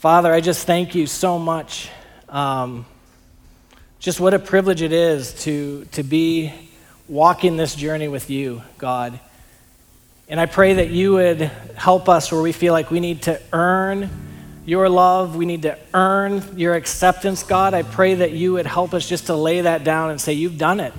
[0.00, 1.90] Father, I just thank you so much.
[2.30, 2.86] Um,
[3.98, 6.54] just what a privilege it is to, to be
[7.06, 9.20] walking this journey with you, God.
[10.26, 11.42] And I pray that you would
[11.76, 14.08] help us where we feel like we need to earn
[14.64, 17.74] your love, we need to earn your acceptance, God.
[17.74, 20.56] I pray that you would help us just to lay that down and say, You've
[20.56, 20.94] done it.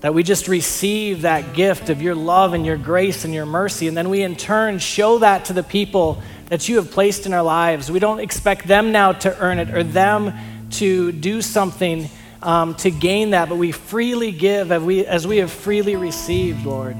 [0.00, 3.88] That we just receive that gift of your love and your grace and your mercy.
[3.88, 7.34] And then we in turn show that to the people that you have placed in
[7.34, 7.90] our lives.
[7.90, 10.32] We don't expect them now to earn it or them
[10.72, 12.08] to do something
[12.42, 16.64] um, to gain that, but we freely give as we, as we have freely received,
[16.64, 16.96] Lord.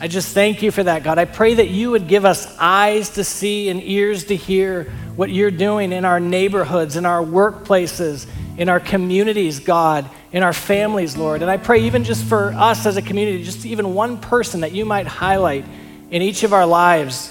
[0.00, 1.18] I just thank you for that, God.
[1.18, 5.30] I pray that you would give us eyes to see and ears to hear what
[5.30, 8.26] you're doing in our neighborhoods, in our workplaces,
[8.58, 11.42] in our communities, God, in our families, Lord.
[11.42, 14.72] And I pray even just for us as a community, just even one person that
[14.72, 15.64] you might highlight
[16.10, 17.30] in each of our lives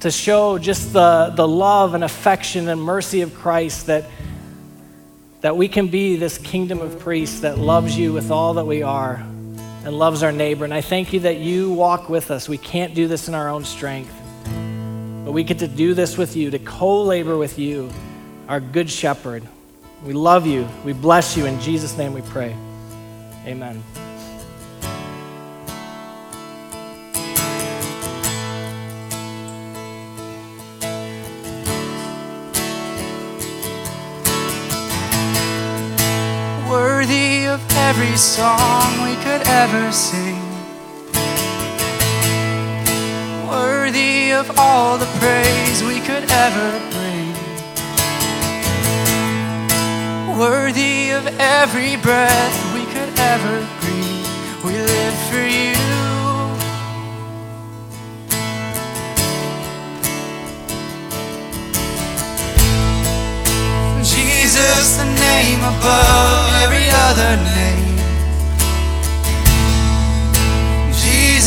[0.00, 4.04] to show just the, the love and affection and mercy of Christ that
[5.44, 8.82] that we can be this kingdom of priests that loves you with all that we
[8.82, 9.16] are
[9.84, 10.64] and loves our neighbor.
[10.64, 12.48] And I thank you that you walk with us.
[12.48, 14.14] We can't do this in our own strength,
[15.22, 17.90] but we get to do this with you, to co labor with you,
[18.48, 19.46] our good shepherd.
[20.02, 20.66] We love you.
[20.82, 21.44] We bless you.
[21.44, 22.56] In Jesus' name we pray.
[23.44, 24.03] Amen.
[37.96, 40.40] Every song we could ever sing.
[43.48, 47.34] Worthy of all the praise we could ever bring.
[50.36, 54.26] Worthy of every breath we could ever breathe.
[54.64, 55.74] We live for you.
[64.02, 67.63] Jesus, the name above every other name.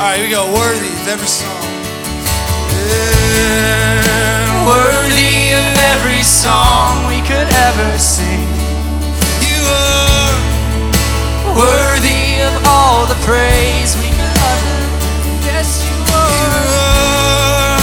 [0.00, 0.46] All right, here we go.
[0.54, 1.62] Worthy of every song.
[2.88, 4.66] Yeah.
[4.66, 8.48] Worthy of every song we could ever sing.
[9.44, 10.09] You are
[11.56, 14.78] Worthy of all the praise we could ever.
[15.44, 17.80] Yes, you are.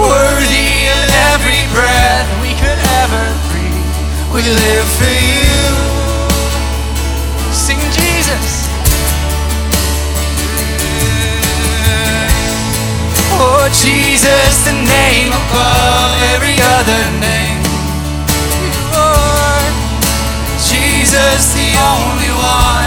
[0.00, 1.02] Worthy of
[1.32, 3.96] every breath we could ever breathe.
[4.32, 5.60] We live for you.
[7.52, 8.68] Sing Jesus.
[13.34, 17.60] Oh, Jesus, the name above every other name.
[18.64, 19.68] You are
[20.64, 22.81] Jesus, the only one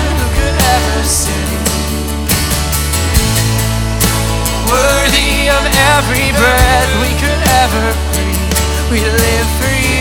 [4.65, 5.63] Worthy of
[5.95, 8.91] every breath we could ever breathe.
[8.91, 9.94] We live for you.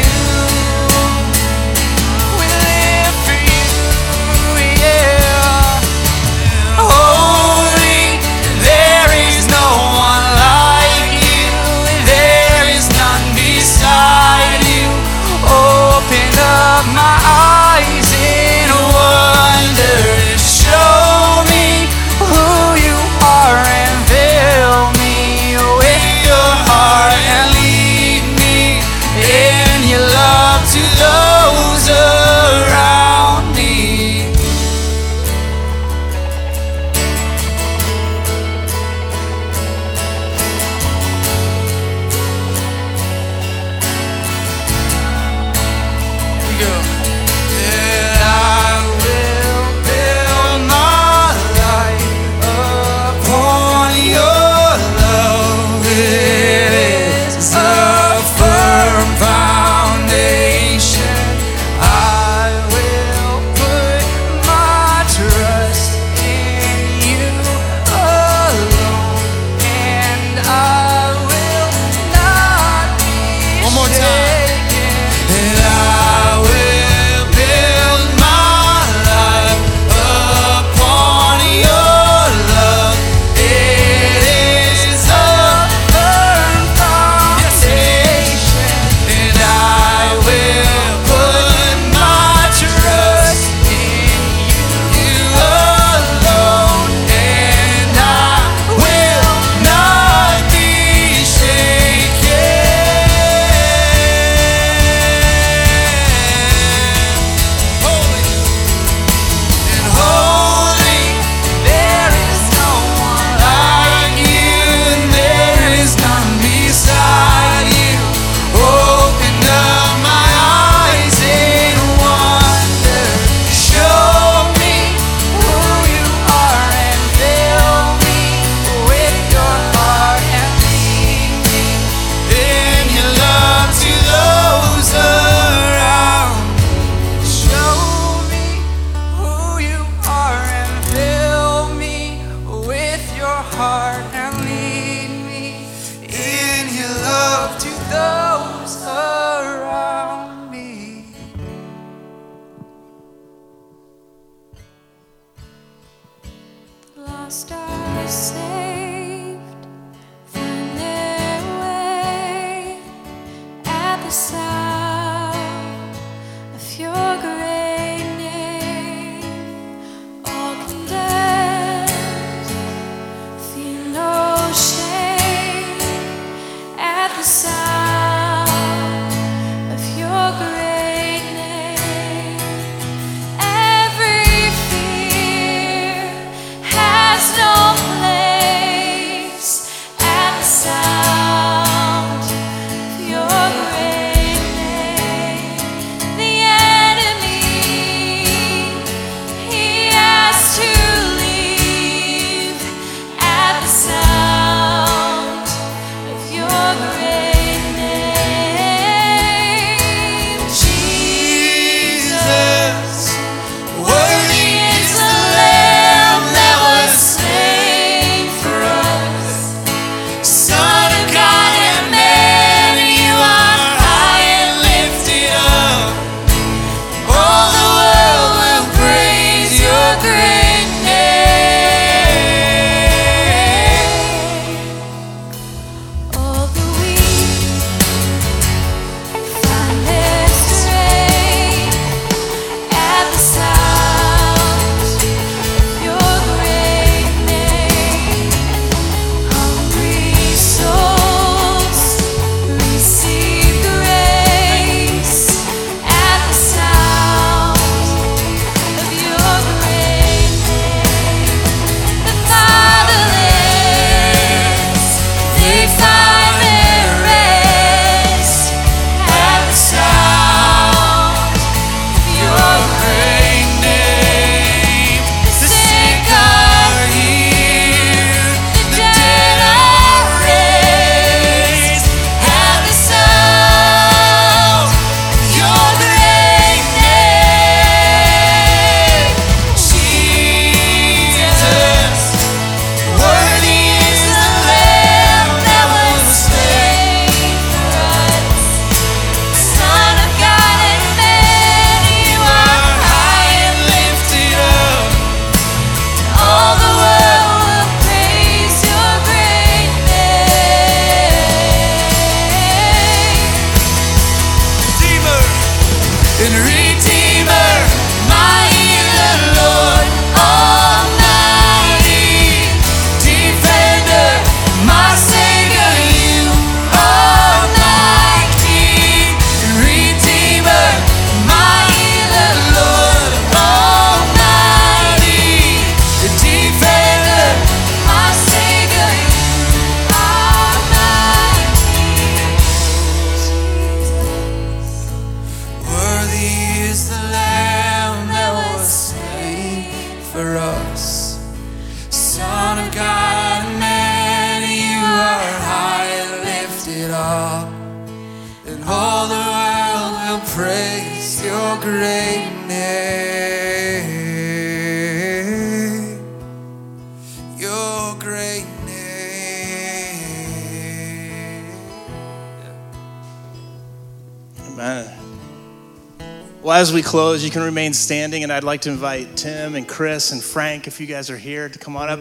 [376.65, 380.13] As we close, you can remain standing, and I'd like to invite Tim and Chris
[380.13, 382.01] and Frank, if you guys are here, to come on up.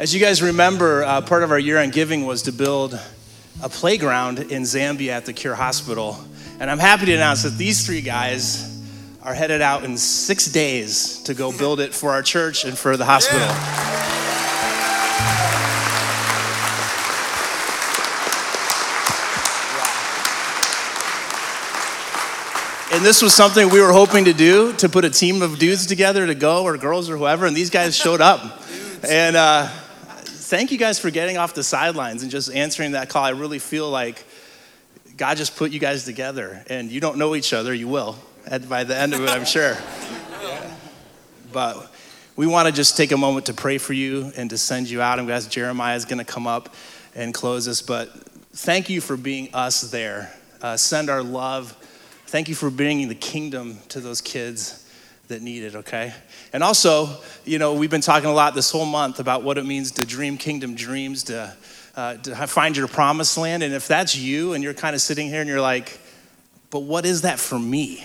[0.00, 2.98] As you guys remember, uh, part of our year end giving was to build
[3.62, 6.18] a playground in Zambia at the Cure Hospital.
[6.58, 8.84] And I'm happy to announce that these three guys
[9.22, 12.96] are headed out in six days to go build it for our church and for
[12.96, 14.03] the hospital.
[23.04, 25.84] And this was something we were hoping to do to put a team of dudes
[25.84, 27.44] together to go, or girls, or whoever.
[27.44, 28.62] And these guys showed up.
[29.06, 33.22] And uh, thank you guys for getting off the sidelines and just answering that call.
[33.22, 34.24] I really feel like
[35.18, 36.64] God just put you guys together.
[36.70, 38.16] And you don't know each other, you will
[38.46, 39.76] at, by the end of it, I'm sure.
[41.52, 41.92] But
[42.36, 45.02] we want to just take a moment to pray for you and to send you
[45.02, 45.18] out.
[45.18, 46.74] And guys, Jeremiah is going to come up
[47.14, 47.82] and close us.
[47.82, 48.08] But
[48.54, 50.32] thank you for being us there.
[50.62, 51.76] Uh, send our love.
[52.34, 54.84] Thank you for bringing the kingdom to those kids
[55.28, 56.12] that need it, okay?
[56.52, 59.64] And also, you know, we've been talking a lot this whole month about what it
[59.64, 61.56] means to dream kingdom dreams, to,
[61.94, 63.62] uh, to find your promised land.
[63.62, 66.00] And if that's you and you're kind of sitting here and you're like,
[66.70, 68.04] but what is that for me?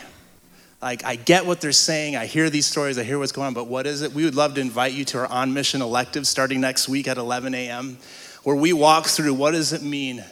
[0.80, 2.16] Like, I get what they're saying.
[2.16, 3.00] I hear these stories.
[3.00, 4.14] I hear what's going on, but what is it?
[4.14, 7.18] We would love to invite you to our On Mission elective starting next week at
[7.18, 7.98] 11 a.m.,
[8.44, 10.24] where we walk through what does it mean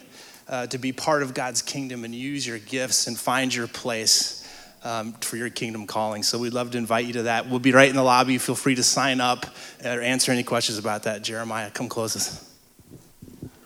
[0.48, 4.48] uh, to be part of God's kingdom and use your gifts and find your place
[4.84, 6.22] um, for your kingdom calling.
[6.22, 7.48] So we'd love to invite you to that.
[7.48, 8.38] We'll be right in the lobby.
[8.38, 9.46] Feel free to sign up
[9.84, 11.22] or answer any questions about that.
[11.22, 12.44] Jeremiah, come close us.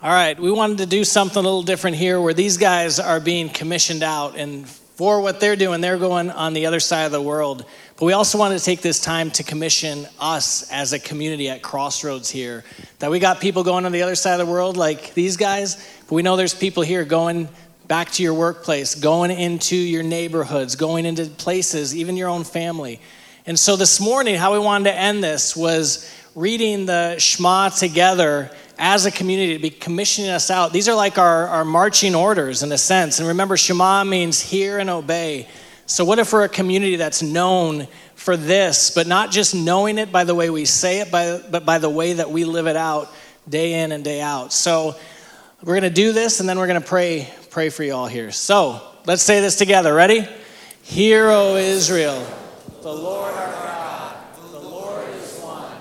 [0.03, 3.21] All right, we wanted to do something a little different here where these guys are
[3.21, 7.13] being commissioned out and for what they're doing, they're going on the other side of
[7.13, 7.65] the world.
[8.03, 11.63] But we also wanted to take this time to commission us as a community at
[11.63, 12.65] Crossroads here.
[12.99, 15.77] That we got people going on the other side of the world like these guys,
[16.09, 17.49] but we know there's people here going
[17.87, 23.01] back to your workplace, going into your neighborhoods, going into places, even your own family.
[23.47, 28.51] And so this morning, how we wanted to end this was reading the Shema together
[28.81, 30.73] as a community to be commissioning us out.
[30.73, 33.21] These are like our, our marching orders in a sense.
[33.21, 35.47] And remember, Shema means hear and obey.
[35.87, 40.13] So, what if we're a community that's known for this, but not just knowing it
[40.13, 42.77] by the way we say it, by, but by the way that we live it
[42.77, 43.09] out
[43.49, 44.53] day in and day out?
[44.53, 44.95] So,
[45.63, 48.07] we're going to do this and then we're going to pray pray for you all
[48.07, 48.31] here.
[48.31, 49.93] So, let's say this together.
[49.93, 50.27] Ready?
[50.83, 52.27] Hear, O Israel,
[52.81, 54.17] the Lord our God,
[54.51, 55.77] the Lord is one.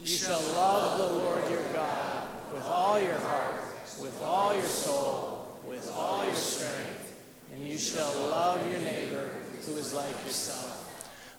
[0.00, 3.62] You shall love the Lord your God with all your heart,
[4.00, 7.14] with all your soul, with all your strength,
[7.52, 9.28] and you shall love your neighbor
[9.66, 10.76] who is like yourself.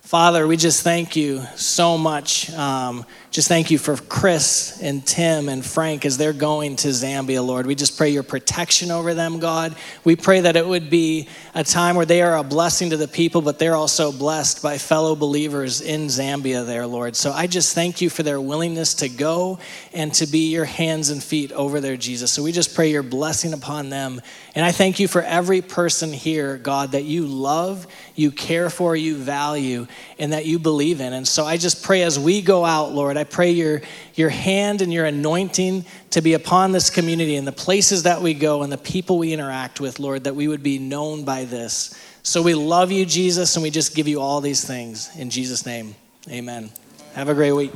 [0.10, 2.52] Father, we just thank you so much.
[2.54, 7.46] Um, just thank you for Chris and Tim and Frank as they're going to Zambia,
[7.46, 7.68] Lord.
[7.68, 9.76] We just pray your protection over them, God.
[10.04, 13.08] We pray that it would be a time where they are a blessing to the
[13.08, 17.16] people, but they're also blessed by fellow believers in Zambia, there, Lord.
[17.16, 19.60] So I just thank you for their willingness to go
[19.94, 22.32] and to be your hands and feet over there, Jesus.
[22.32, 24.22] So we just pray your blessing upon them.
[24.60, 28.94] And I thank you for every person here, God, that you love, you care for,
[28.94, 29.88] you value,
[30.20, 31.14] and that you believe in.
[31.14, 33.82] And so I just pray as we go out, Lord, I pray your,
[34.16, 38.34] your hand and your anointing to be upon this community and the places that we
[38.34, 41.98] go and the people we interact with, Lord, that we would be known by this.
[42.22, 45.10] So we love you, Jesus, and we just give you all these things.
[45.16, 45.96] In Jesus' name,
[46.30, 46.70] amen.
[47.14, 47.72] Have a great week.